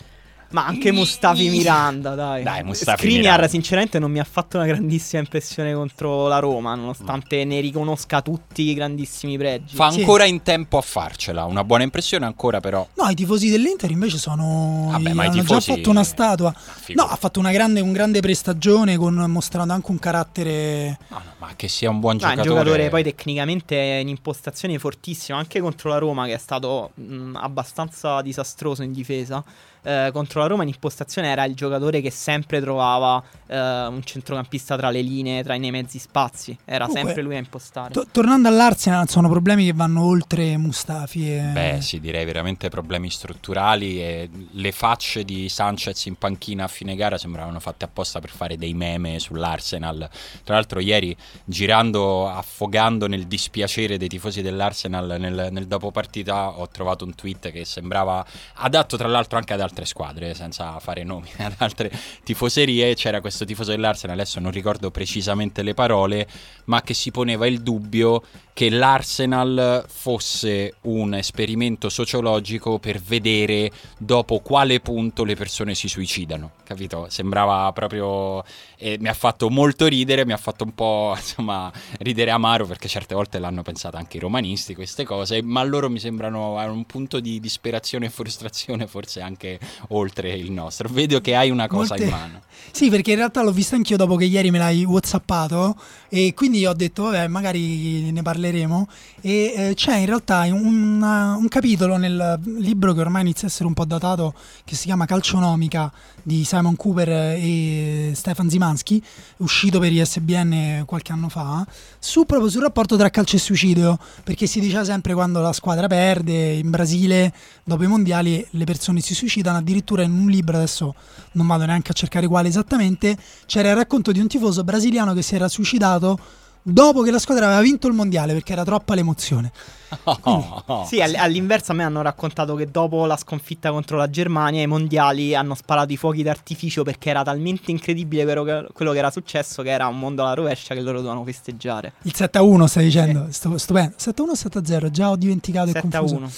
[0.51, 2.42] Ma anche Mustafi Miranda, dai.
[2.42, 3.48] Dai, Mustafi Skriniar, Miranda.
[3.48, 8.62] sinceramente, non mi ha fatto una grandissima impressione contro la Roma, nonostante ne riconosca tutti
[8.68, 9.76] i grandissimi pregi.
[9.76, 10.01] Fa Sì.
[10.01, 12.84] ancora in tempo a farcela, una buona impressione ancora però.
[12.94, 14.88] No, i tifosi dell'Inter invece sono.
[14.90, 16.53] Vabbè, ma i hanno tifosi- già fatto una statua.
[16.53, 17.01] figo.
[17.01, 20.98] No, ha fatto una grande, un grande prestagione con, mostrando anche un carattere.
[21.11, 22.59] No, no, ma che sia un buon No, è un giocatore.
[22.64, 28.20] giocatore poi tecnicamente in impostazione fortissimo, anche contro la Roma che è stato mh, abbastanza
[28.20, 29.44] disastroso in difesa.
[29.83, 34.76] Eh, contro la Roma in impostazione era il giocatore che sempre trovava eh, un centrocampista
[34.76, 36.57] tra le linee, tra i nei mezzi spazi.
[36.64, 37.93] Era Comunque, sempre lui a impostare.
[37.93, 41.33] To- tornando all'Arsenal, sono problemi che vanno oltre Mustafi.
[41.33, 41.41] E...
[41.53, 46.95] Beh, sì, direi veramente problemi strutturali e le facce di Sanchez in panchina a fine
[46.95, 50.09] gara sembravano fatte apposta per fare dei meme sull'Arsenal.
[50.45, 56.68] Tra l'altro ieri girando, affogando nel dispiacere dei tifosi dell'Arsenal nel, nel dopo partita ho
[56.68, 58.24] trovato un tweet che sembrava
[58.55, 61.91] adatto tra l'altro anche ad altre squadre, senza fare nomi, ad altre
[62.25, 62.95] tifoserie.
[62.95, 66.27] C'era questo tifoso dell'Arsenal, adesso non ricordo precisamente le parole,
[66.64, 74.41] ma che si poneva il dubbio che l'Arsenal fosse un esperimento sociologico per vedere dopo
[74.41, 77.07] quale punto le persone si suicidano, capito?
[77.09, 78.45] Sembrava proprio...
[78.77, 82.89] e mi ha fatto molto ridere, mi ha fatto un po' insomma ridere amaro perché
[82.89, 86.85] certe volte l'hanno pensata anche i romanisti queste cose, ma loro mi sembrano a un
[86.85, 89.59] punto di disperazione e frustrazione forse anche
[89.89, 90.89] oltre il nostro.
[90.89, 92.41] Vedo che hai una cosa Molte- in mano.
[92.73, 95.77] Sì, perché in realtà l'ho vista anch'io dopo che ieri me l'hai whatsappato
[96.09, 98.87] e quindi ho detto, vabbè, magari ne parleremo.
[99.21, 103.67] E eh, c'è in realtà un, un capitolo nel libro che ormai inizia a essere
[103.67, 104.35] un po' datato,
[104.65, 105.91] che si chiama Calcionomica
[106.23, 109.03] di Simon Cooper e Stefan Zimanski,
[109.39, 111.66] uscito per ISBN qualche anno fa,
[111.99, 115.87] su proprio sul rapporto tra calcio e suicidio, perché si diceva sempre quando la squadra
[115.87, 117.33] perde, in Brasile
[117.64, 120.95] dopo i mondiali le persone si suicidano, addirittura in un libro adesso
[121.33, 123.16] non vado neanche a cercare quale esattamente,
[123.47, 126.18] c'era il racconto di un tifoso brasiliano che si era suicidato
[126.63, 129.53] dopo che la squadra aveva vinto il mondiale perché era troppa l'emozione.
[130.87, 134.67] Sì, all- all'inverso a me hanno raccontato che dopo la sconfitta contro la Germania, i
[134.69, 139.11] mondiali hanno sparato i fuochi d'artificio perché era talmente incredibile quello che, quello che era
[139.11, 141.95] successo che era un mondo alla rovescia che loro dovevano festeggiare.
[142.03, 143.95] Il 7-1 stai dicendo, Stu- stupendo.
[143.99, 146.17] 7-1 o 7-0, già ho dimenticato e 7 a confuso.
[146.17, 146.31] 1.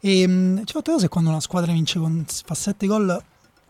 [0.00, 3.22] E mh, che quando una squadra vince con fa 7 gol,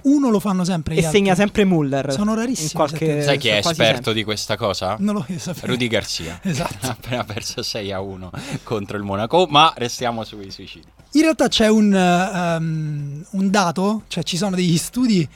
[0.03, 0.95] uno lo fanno sempre.
[0.95, 1.13] E altri.
[1.19, 2.13] segna sempre Muller.
[2.13, 2.71] Sono rarissimi.
[2.73, 4.13] qualche- sette- Sai chi è quasi esperto sempre.
[4.15, 4.97] di questa cosa?
[4.99, 5.67] Non lo sapevo.
[5.67, 6.41] Rudy Garcia.
[6.49, 6.87] Esatto.
[6.87, 8.31] Ha appena perso 6 a 1
[8.63, 10.87] contro il Monaco, ma restiamo sui suicidi.
[11.13, 15.27] In realtà c'è un, ehm, un dato, cioè ci sono degli studi,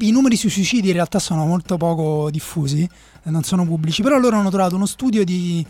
[0.00, 2.88] i numeri sui suicidi in realtà sono molto poco diffusi,
[3.24, 5.64] non sono pubblici, però loro hanno trovato uno studio di,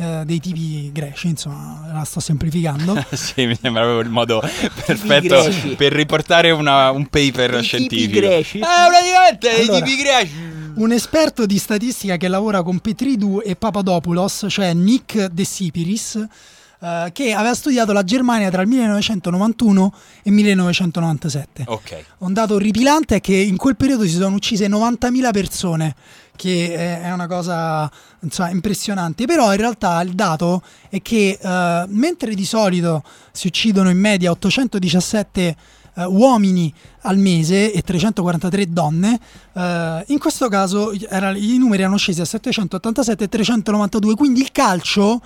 [0.00, 3.04] eh, dei tipi greci, insomma, la sto semplificando.
[3.12, 4.40] sì, mi sembra proprio il modo
[4.86, 8.20] perfetto per riportare una- un paper I tipi scientifico.
[8.20, 8.58] greci.
[8.58, 10.32] Eh, praticamente Allora, i tipi greci.
[10.76, 16.26] un esperto di statistica che lavora con Petridou e Papadopoulos, cioè Nick De Sipiris,
[16.80, 21.64] eh, che aveva studiato la Germania tra il 1991 e il 1997.
[21.66, 22.04] Ok.
[22.18, 25.94] Un dato orripilante è che in quel periodo si sono uccise 90.000 persone,
[26.36, 29.26] che è- una cosa insomma, impressionante.
[29.26, 33.02] Però in realtà il dato è che eh, mentre di solito
[33.32, 35.56] si uccidono in media 817
[35.96, 36.72] eh, uomini
[37.02, 39.18] al mese e 343 donne,
[39.52, 44.52] eh, in questo caso era- i numeri erano scesi a 787 e 392, quindi il
[44.52, 45.20] calcio,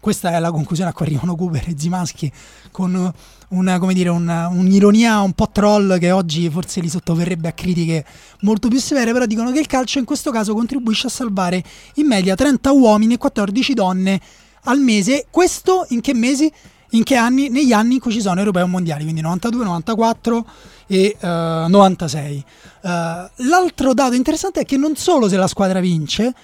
[0.00, 2.32] questa è la conclusione a cui arrivano Cooper e Zimaschi,
[2.70, 3.12] con
[3.48, 8.04] una, dire, una- un'ironia un po' troll che oggi forse li sottoverrebbe a critiche
[8.40, 11.62] molto più severe, però dicono che il calcio in questo caso contribuisce a salvare
[11.94, 14.20] in media 30 uomini e 14 donne
[14.64, 15.26] al mese.
[15.30, 16.50] Questo in che mesi?
[16.92, 17.48] In che anni?
[17.50, 20.46] Negli anni in cui ci sono europei o mondiali, quindi 92, 94
[20.86, 22.44] e eh, 96.
[22.82, 26.34] Eh, l'altro dato interessante è che non solo se la squadra vince,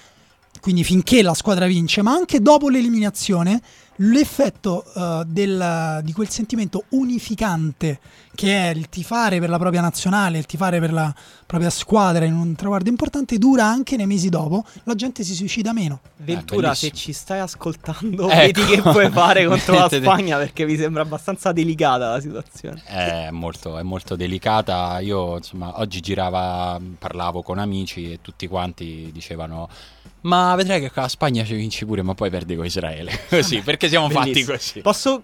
[0.67, 3.61] quindi finché la squadra vince, ma anche dopo l'eliminazione,
[3.99, 7.99] l'effetto eh, del- di quel sentimento unificante
[8.35, 11.11] che è il tifare per la propria nazionale, il tifare per la
[11.45, 15.71] propria squadra in un traguardo importante, dura anche nei mesi dopo, la gente si suicida
[15.73, 16.01] meno.
[16.17, 16.93] Ventura, se bellissimo.
[16.95, 18.61] ci stai ascoltando, Ecco.
[18.61, 22.83] vedi che puoi fare contro la Spagna perché mi sembra abbastanza delicata la situazione.
[22.85, 24.99] È molto, è molto delicata.
[24.99, 29.67] Io, insomma, oggi girava, parlavo con amici e tutti quanti dicevano:
[30.27, 33.17] Ma vedrai che con la Spagna ci vinci pure, ma poi perdi con Israele.
[33.29, 34.55] Così, perché siamo fatti Bellissimo.
[34.57, 34.81] così.
[34.81, 35.23] Posso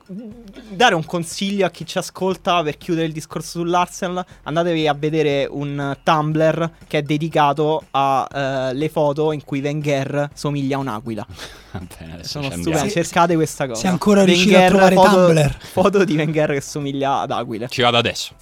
[0.69, 4.25] dare un consiglio a chi ci ascolta per chiudere il discorso sull'Arsenal?
[4.43, 10.79] Andatevi a vedere un Tumblr che è dedicato alle foto in cui Wenger somiglia a
[10.79, 11.27] un'aquila.
[11.99, 13.81] Bene, Sono Sì, cercate questa cosa.
[13.81, 15.57] sei ancora riuscito a trovare foto, Tumblr.
[15.59, 17.67] Foto di Wenger che somiglia ad aquile.
[17.67, 18.33] Ci vado adesso.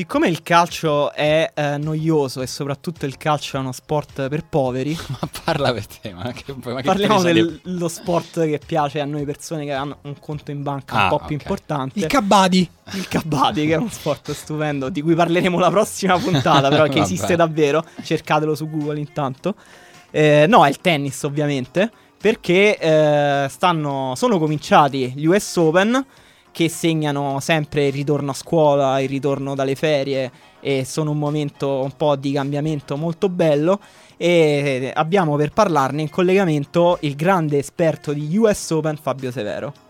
[0.00, 4.96] Siccome il calcio è eh, noioso e soprattutto il calcio è uno sport per poveri,
[5.20, 9.00] Ma parla per te, ma che, ma che parliamo presa di- dello sport che piace
[9.00, 11.42] a noi persone che hanno un conto in banca un Ah, po' più ok.
[11.42, 11.98] importante.
[11.98, 12.66] Il Cabadi.
[12.92, 17.00] Il kabaddi, che è uno sport stupendo, di cui parleremo la prossima puntata, però che
[17.00, 17.84] esiste davvero.
[18.02, 19.54] Cercatelo su Google intanto.
[20.10, 21.90] Eh, no, è il tennis, ovviamente.
[22.18, 26.06] Perché eh, stanno, sono cominciati gli US Open,
[26.52, 30.30] che segnano sempre il ritorno a scuola, il ritorno dalle ferie,
[30.60, 33.80] e sono un momento un po' di cambiamento molto bello.
[34.16, 39.89] E abbiamo per parlarne in collegamento il grande esperto di US Open, Fabio Severo.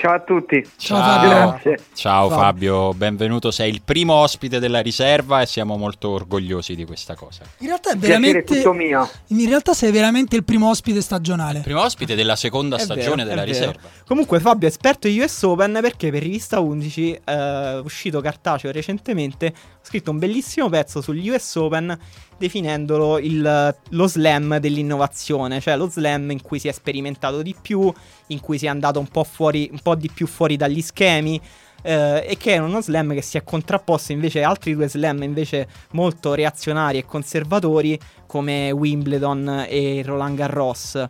[0.00, 0.66] Ciao a tutti.
[0.78, 1.28] Ciao, Fabio.
[1.28, 1.78] Grazie.
[1.92, 2.40] Ciao Fabio.
[2.40, 3.50] Fabio, benvenuto.
[3.50, 7.42] Sei il primo ospite della riserva e siamo molto orgogliosi di questa cosa.
[7.58, 8.44] In realtà è veramente...
[8.44, 9.06] tutto mio.
[9.26, 11.60] In realtà sei veramente il primo ospite stagionale.
[11.60, 13.78] Primo ospite della seconda stagione vero, della riserva.
[14.06, 19.48] Comunque Fabio è esperto di US Open perché per Rivista 11, eh, uscito cartaceo recentemente,
[19.48, 21.98] ha scritto un bellissimo pezzo sugli US Open
[22.40, 27.92] definendolo il- lo slam dell'innovazione, cioè lo slam in cui si è sperimentato di più,
[28.28, 31.40] in cui si è andato un po', fuori, un po' di più fuori dagli schemi.
[31.82, 35.22] eh, e che è uno slam che si è contrapposto invece a altri due slam
[35.22, 41.02] invece molto reazionari e conservatori come Wimbledon e Roland Garros.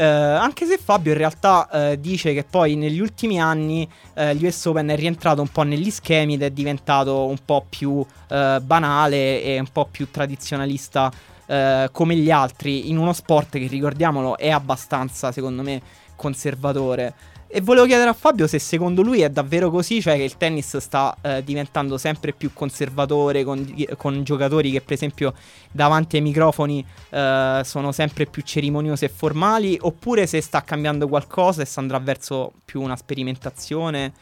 [0.00, 4.46] Eh, anche se Fabio in realtà eh, dice che poi negli ultimi anni eh, gli
[4.46, 8.60] US Open è rientrato un po' negli schemi ed è diventato un po' più eh,
[8.62, 11.12] banale e un po' più tradizionalista
[11.44, 15.82] eh, come gli altri in uno sport che ricordiamolo è abbastanza secondo me
[16.16, 17.12] conservatore.
[17.52, 20.76] E volevo chiedere a Fabio se secondo lui è davvero così, cioè che il tennis
[20.76, 25.34] sta eh, diventando sempre più conservatore con, con giocatori che per esempio
[25.72, 31.62] davanti ai microfoni eh, sono sempre più cerimoniosi e formali, oppure se sta cambiando qualcosa
[31.62, 34.12] e si andrà verso più una sperimentazione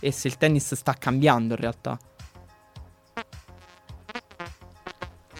[0.00, 1.98] e se il tennis sta cambiando in realtà.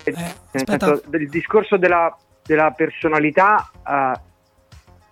[0.05, 4.20] Eh, aspetta, senso, del discorso della, della personalità, eh,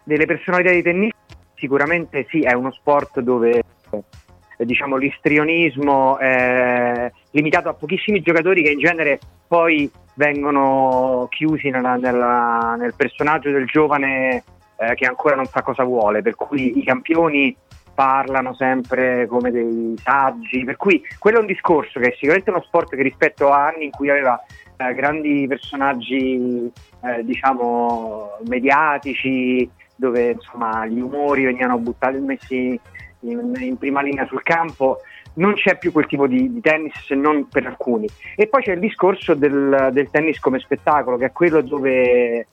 [0.05, 1.16] delle personalità dei tennisti,
[1.57, 8.71] sicuramente sì, è uno sport dove eh, diciamo l'istrionismo è limitato a pochissimi giocatori che
[8.71, 14.45] in genere poi vengono chiusi nella- nella- nel personaggio del giovane
[14.79, 17.57] eh, che ancora non sa cosa vuole, per cui i campioni
[17.95, 22.63] parlano sempre come dei saggi, per cui quello è un discorso che è sicuramente uno
[22.63, 24.39] sport che rispetto a anni in cui aveva
[24.77, 26.71] eh, grandi personaggi
[27.03, 32.79] eh, diciamo mediatici dove insomma gli umori venivano buttati messi
[33.21, 35.01] in, in, prima linea sul campo
[35.35, 38.07] non c'è più quel tipo di, di, tennis se non per alcuni.
[38.37, 42.47] E poi c'è il discorso del, del tennis come spettacolo che è quello dove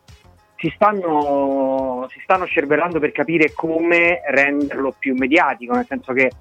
[0.58, 6.32] si stanno, si stanno cervellando per capire come renderlo più mediatico nel senso che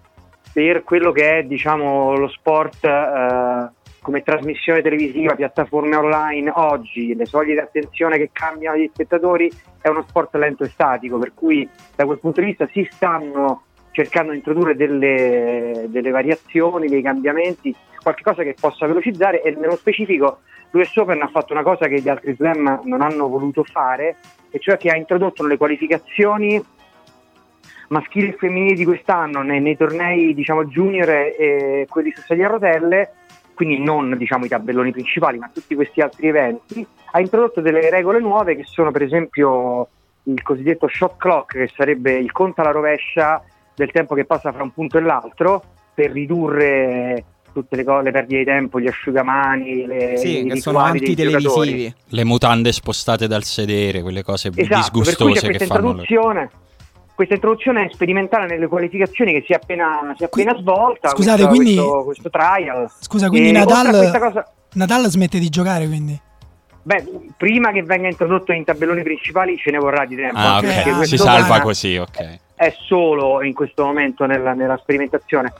[0.52, 3.70] per quello che è diciamo lo sport eh,
[4.02, 9.50] come trasmissione televisiva, piattaforme online, oggi le soglie di attenzione che cambiano gli spettatori
[9.80, 13.62] è uno sport lento e statico, per cui da quel punto di vista si stanno
[13.92, 20.40] cercando di introdurre delle, delle variazioni, dei cambiamenti, qualcosa che possa velocizzare e nello specifico
[20.70, 24.16] l'US Open ha fatto una cosa che gli altri slam non hanno voluto fare,
[24.50, 26.62] e cioè che ha introdotto le qualificazioni
[27.88, 32.46] maschili e femminili di quest'anno nei, nei tornei diciamo, junior e, e quelli su sedie
[32.46, 33.12] a rotelle
[33.54, 38.20] quindi non diciamo, i tabelloni principali, ma tutti questi altri eventi, ha introdotto delle regole
[38.20, 39.88] nuove che sono per esempio
[40.24, 43.42] il cosiddetto shot clock, che sarebbe il conto alla rovescia
[43.74, 45.62] del tempo che passa fra un punto e l'altro,
[45.94, 50.78] per ridurre tutte le, cose, le perdite di tempo, gli asciugamani, le, sì, che sono
[50.78, 51.94] antitelevisivi.
[52.08, 55.92] Le mutande spostate dal sedere, quelle cose esatto, disgustose che fanno.
[55.94, 56.50] Le
[57.22, 61.10] questa introduzione sperimentale nelle qualificazioni che si è appena, si è appena svolta.
[61.10, 61.76] Scusate, questo, quindi.
[61.76, 62.90] Questo, questo trial.
[63.00, 64.52] Scusa, quindi e Nadal, cosa...
[64.72, 66.20] Nadal smette di giocare quindi?
[66.84, 67.04] Beh,
[67.36, 70.36] prima che venga introdotto in tabelloni principali ce ne vorrà di tempo.
[70.36, 71.06] Ah, ok.
[71.06, 72.38] Si salva così, ok.
[72.54, 75.52] È solo in questo momento nella, nella sperimentazione.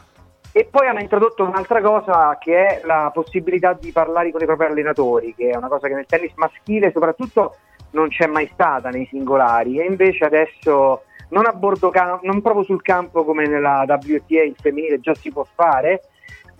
[0.50, 4.66] E poi hanno introdotto un'altra cosa che è la possibilità di parlare con i propri
[4.66, 7.56] allenatori, che è una cosa che nel tennis maschile soprattutto
[7.92, 12.64] non c'è mai stata nei singolari e invece adesso non a bordo campo, non proprio
[12.64, 16.02] sul campo come nella WTA il femminile già si può fare,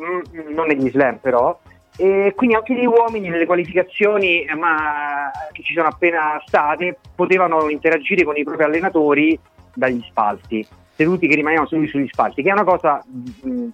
[0.02, 1.58] mm, non negli slam però,
[1.96, 7.68] e quindi anche gli uomini nelle qualificazioni eh, ma, che ci sono appena state potevano
[7.68, 9.38] interagire con i propri allenatori
[9.74, 13.68] dagli spalti, seduti che rimanevano seduti sugli spalti, che è una cosa mh, mm,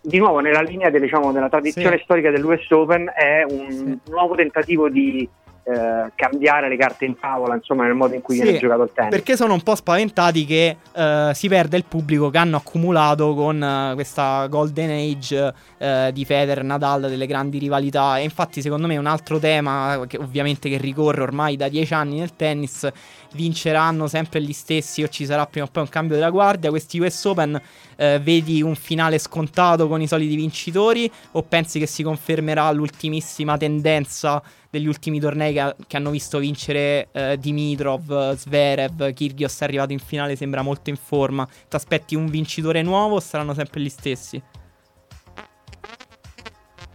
[0.00, 2.02] di nuovo nella linea delle, diciamo, della tradizione sì.
[2.02, 4.10] storica dell'US Open, è un sì.
[4.10, 5.28] nuovo tentativo di
[5.64, 8.90] eh, cambiare le carte in tavola, insomma, nel modo in cui sì, viene giocato il
[8.92, 9.14] tennis.
[9.14, 13.62] Perché sono un po' spaventati che eh, si perde il pubblico che hanno accumulato con
[13.62, 18.18] eh, questa golden age eh, di Federer, Nadal, delle grandi rivalità.
[18.18, 22.18] E infatti, secondo me, un altro tema che ovviamente che ricorre ormai da dieci anni
[22.18, 22.90] nel tennis
[23.34, 26.70] vinceranno sempre gli stessi o ci sarà prima o poi un cambio della guardia.
[26.70, 27.60] Questi US Open
[27.96, 33.56] eh, vedi un finale scontato con i soliti vincitori o pensi che si confermerà l'ultimissima
[33.56, 34.42] tendenza
[34.72, 39.98] degli ultimi tornei che, che hanno visto vincere eh, Dimitrov, Zverev, Kyrgios è arrivato in
[39.98, 41.46] finale, sembra molto in forma.
[41.46, 44.42] Ti aspetti un vincitore nuovo o saranno sempre gli stessi?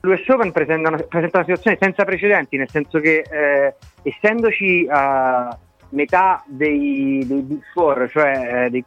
[0.02, 5.56] L'US Open presenta una, presenta una, situazione senza precedenti, nel senso che eh, essendoci a
[5.90, 8.84] metà dei, dei, Big Four, cioè eh, dei,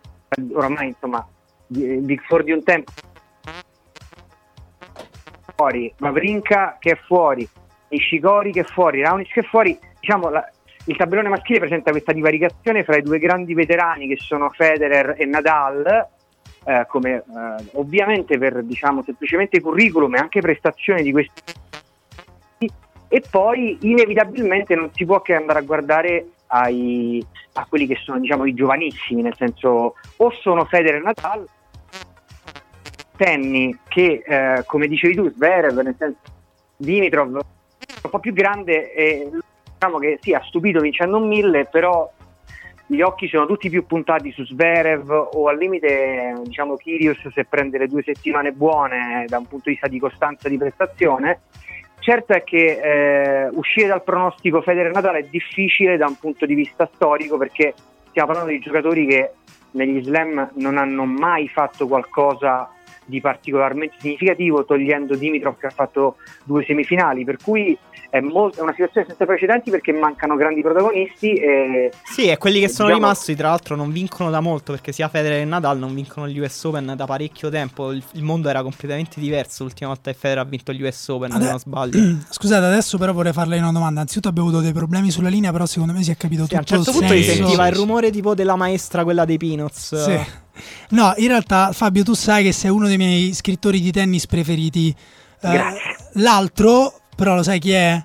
[0.53, 1.25] oramai insomma,
[1.69, 2.91] Big Four di un tempo,
[5.55, 7.49] fuori, Mavrinka che è fuori,
[7.91, 10.49] Ishikori che fuori, Raonic che fuori, diciamo la,
[10.87, 15.25] il tabellone maschile presenta questa divaricazione fra i due grandi veterani che sono Federer e
[15.27, 16.09] Nadal,
[16.65, 17.23] eh, come eh,
[17.73, 21.59] ovviamente per diciamo semplicemente curriculum e anche prestazioni di questi
[23.13, 27.25] e poi inevitabilmente non si può che andare a guardare ai,
[27.55, 31.49] a quelli che sono diciamo i giovanissimi, nel senso o sono Federer e Nadal
[33.17, 36.21] tenni che eh, come dicevi tu Zverev nel senso
[36.77, 37.41] Dimitrov
[38.03, 39.31] un po' più grande e
[39.73, 42.11] diciamo che sì, ha stupito vincendo un mille, però
[42.87, 47.79] gli occhi sono tutti più puntati su Sverev o al limite diciamo Kirios se prende
[47.79, 51.43] le due settimane buone da un punto di vista di costanza di prestazione.
[52.01, 56.55] Certo è che eh, uscire dal pronostico Federer Natale è difficile da un punto di
[56.55, 57.75] vista storico perché
[58.09, 59.31] stiamo parlando di giocatori che
[59.73, 62.69] negli slam non hanno mai fatto qualcosa
[63.11, 67.77] di particolarmente significativo, togliendo Dimitrov che ha fatto due semifinali, per cui
[68.11, 71.35] è, molto, è, una situazione senza precedenti perché mancano grandi protagonisti.
[71.35, 73.07] E, sì, e quelli che sono diciamo...
[73.07, 76.39] rimasti, tra l'altro, non vincono da molto perché sia Federer che Nadal non vincono gli
[76.39, 77.93] US Open da parecchio tempo.
[77.93, 81.33] Il, il mondo era completamente diverso l'ultima volta che Federer ha vinto gli US Open,
[81.33, 82.17] Ade- se non sbaglio.
[82.29, 84.01] Scusate, adesso però vorrei farle una domanda.
[84.01, 86.75] Anzitutto abbiamo avuto dei problemi sulla linea, però secondo me si è capito sì, tutto.
[86.75, 90.05] A un certo punto si sentiva il rumore tipo della maestra, quella dei Peanuts.
[90.05, 90.19] Sì.
[90.91, 94.95] No, in realtà Fabio, tu sai che sei uno dei miei scrittori di tennis preferiti.
[95.43, 98.03] Uh, l'altro, però lo sai chi è?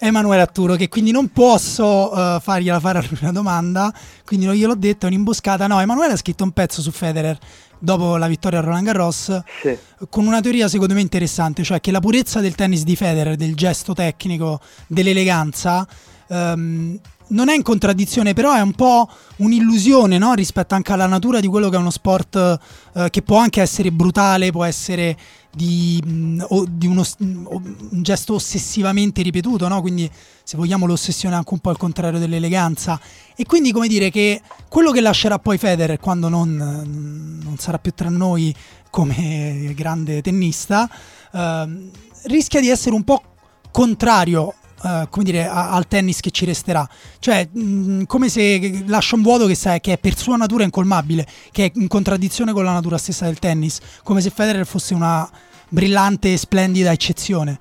[0.00, 3.90] Emanuele Atturo, che quindi non posso uh, fargliela fare a lui una domanda,
[4.22, 5.66] quindi non gliel'ho detto, è un'imboscata.
[5.66, 7.38] No, Emanuele ha scritto un pezzo su Federer
[7.78, 9.78] dopo la vittoria a Roland Garros Sì.
[10.10, 13.54] con una teoria secondo me interessante, cioè che la purezza del tennis di Federer, del
[13.54, 15.86] gesto tecnico, dell'eleganza,
[16.28, 20.34] ehm, non è in contraddizione, però è un po' un'illusione no?
[20.34, 22.58] rispetto anche alla natura di quello che è uno sport
[22.94, 25.16] eh, che può anche essere brutale, può essere
[25.54, 26.02] di,
[26.48, 29.80] o di uno, un gesto ossessivamente ripetuto, no?
[29.80, 30.10] quindi
[30.42, 33.00] se vogliamo l'ossessione è anche un po' al contrario dell'eleganza.
[33.36, 37.92] E quindi come dire che quello che lascerà poi Federer quando non, non sarà più
[37.94, 38.54] tra noi
[38.90, 40.88] come grande tennista,
[41.32, 41.90] eh,
[42.24, 43.22] rischia di essere un po'
[43.70, 46.86] contrario Uh, come dire, a- al tennis che ci resterà.
[47.18, 51.26] Cioè, mh, come se lascia un vuoto che, sa- che è per sua natura incolmabile,
[51.52, 55.26] che è in contraddizione con la natura stessa del tennis, come se Federer fosse una
[55.70, 57.58] brillante splendida eccezione.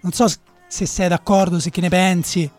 [0.00, 0.26] Non so
[0.66, 2.50] se sei d'accordo, se che ne pensi.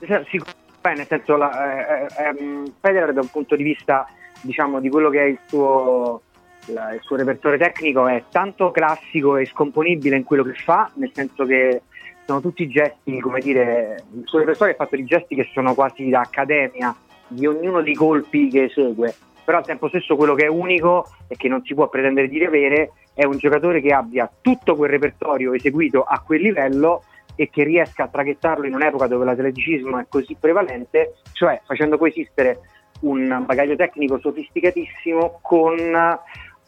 [0.00, 0.42] Sì,
[0.82, 4.06] beh, nel senso, la, eh, ehm, Federer da un punto di vista,
[4.42, 6.20] diciamo, di quello che è il suo,
[6.66, 11.46] il suo repertorio tecnico è tanto classico e scomponibile in quello che fa, nel senso
[11.46, 11.80] che
[12.28, 16.10] sono tutti gesti, come dire, il suo repertorio è fatto di gesti che sono quasi
[16.10, 16.94] da accademia
[17.26, 21.36] di ognuno dei colpi che esegue, però al tempo stesso quello che è unico e
[21.36, 25.54] che non si può pretendere di avere è un giocatore che abbia tutto quel repertorio
[25.54, 27.04] eseguito a quel livello
[27.34, 32.58] e che riesca a traghettarlo in un'epoca dove l'atleticismo è così prevalente, cioè facendo coesistere
[33.00, 35.78] un bagaglio tecnico sofisticatissimo con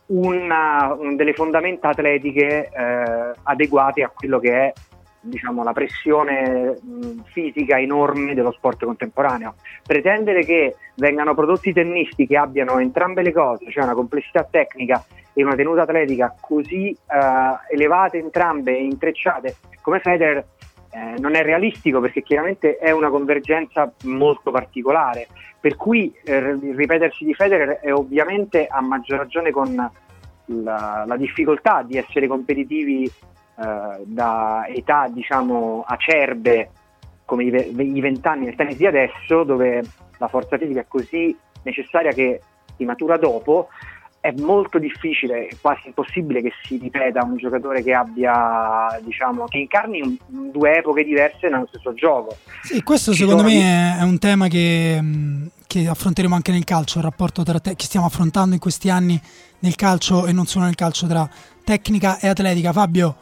[0.06, 4.72] una- un- delle fondamenta atletiche eh, adeguate a quello che è
[5.20, 9.54] diciamo, la pressione mh, fisica enorme dello sport contemporaneo.
[9.86, 15.44] Pretendere che vengano prodotti tennisti che abbiano entrambe le cose, cioè una complessità tecnica e
[15.44, 20.44] una tenuta atletica così eh, elevate entrambe e intrecciate come Federer
[20.90, 27.24] eh, non è realistico perché chiaramente è una convergenza molto particolare, per cui eh, ripetersi
[27.24, 29.74] di Federer è ovviamente a maggior ragione con
[30.46, 33.10] la, la difficoltà di essere competitivi
[33.60, 36.70] eh, da età diciamo acerbe
[37.24, 39.82] come i ve- i vent'anni nel tennis di adesso dove
[40.18, 42.40] la forza fisica è così necessaria che
[42.76, 43.68] si matura dopo
[44.22, 50.02] è molto difficile, quasi impossibile che si ripeta un giocatore che abbia, diciamo, che incarni
[50.02, 52.36] un- due epoche diverse nello stesso gioco.
[52.62, 56.64] Sì, questo Ci secondo sono me è, un tema che, mh, che affronteremo anche nel
[56.64, 59.18] calcio, il rapporto tra te- che stiamo affrontando in questi anni
[59.60, 61.26] nel calcio e non solo nel calcio tra
[61.64, 62.74] tecnica e atletica.
[62.74, 63.16] Fabio,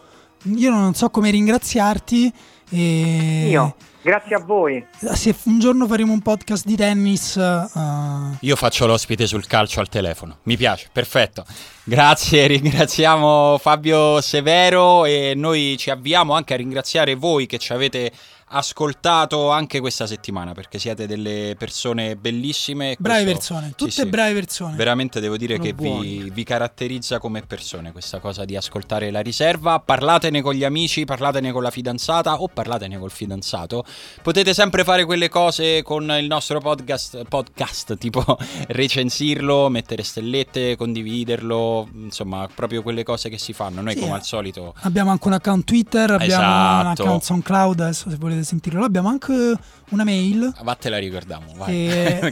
[0.44, 2.32] io non so come ringraziarti.
[2.70, 4.84] E Io, grazie a voi.
[5.14, 9.88] Se un giorno faremo un podcast di tennis, eh, Io faccio l'ospite sul calcio al
[9.88, 10.38] telefono.
[10.44, 11.44] Mi piace, perfetto.
[11.84, 18.12] Grazie, ringraziamo Fabio Severo e noi ci avviamo anche a ringraziare voi che ci avete
[18.50, 22.96] ascoltato anche questa settimana perché siete delle persone bellissime.
[22.98, 24.06] brave questo- persone, tutte sì.
[24.06, 24.76] brave persone.
[24.76, 29.20] Veramente devo dire Sono che vi, vi caratterizza come persone questa cosa di ascoltare la
[29.20, 29.78] riserva.
[29.80, 33.84] Parlatene con gli amici, parlatene con la fidanzata o parlatene col fidanzato.
[34.22, 38.22] Potete sempre fare quelle cose con il nostro podcast, podcast tipo
[38.68, 43.80] recensirlo, mettere stellette, condividerlo, insomma, proprio quelle cose che si fanno.
[43.82, 44.16] Noi Sì, come eh.
[44.16, 47.02] al solito Abbiamo anche un account Twitter, abbiamo un Esatto.
[47.02, 48.84] account SoundCloud, adesso se volete sentirlo.
[48.84, 49.54] Abbiamo anche
[49.90, 50.52] una mail.
[50.56, 51.72] Ah, vattela ricordiamo, vai.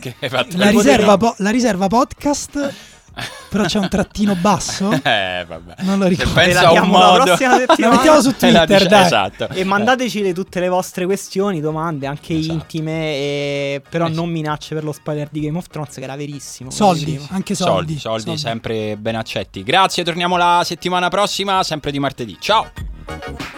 [0.00, 0.70] Che la, ricordiamo.
[0.70, 2.74] riserva po- la riserva podcast,
[3.48, 4.90] però c'è un trattino basso.
[5.02, 5.74] Eh, vabbè.
[5.82, 6.32] Non lo ricordo.
[6.34, 7.22] pensa a un la modo...
[7.24, 7.94] prossima La settimana.
[7.94, 9.04] mettiamo su Eh, Twitter, dice- dai.
[9.04, 9.48] Esatto.
[9.48, 12.52] E mandateci le- tutte le vostre questioni, domande, anche Esatto.
[12.52, 16.16] intime, e- però Eh non minacce per lo spoiler di Game of Thrones, che era
[16.16, 16.70] verissimo.
[16.70, 18.22] Soldi, anche Soldi, soldi.
[18.24, 19.62] soldi, sempre ben accetti.
[19.62, 22.36] Grazie, torniamo la settimana prossima, sempre di martedì.
[22.38, 23.55] Ciao!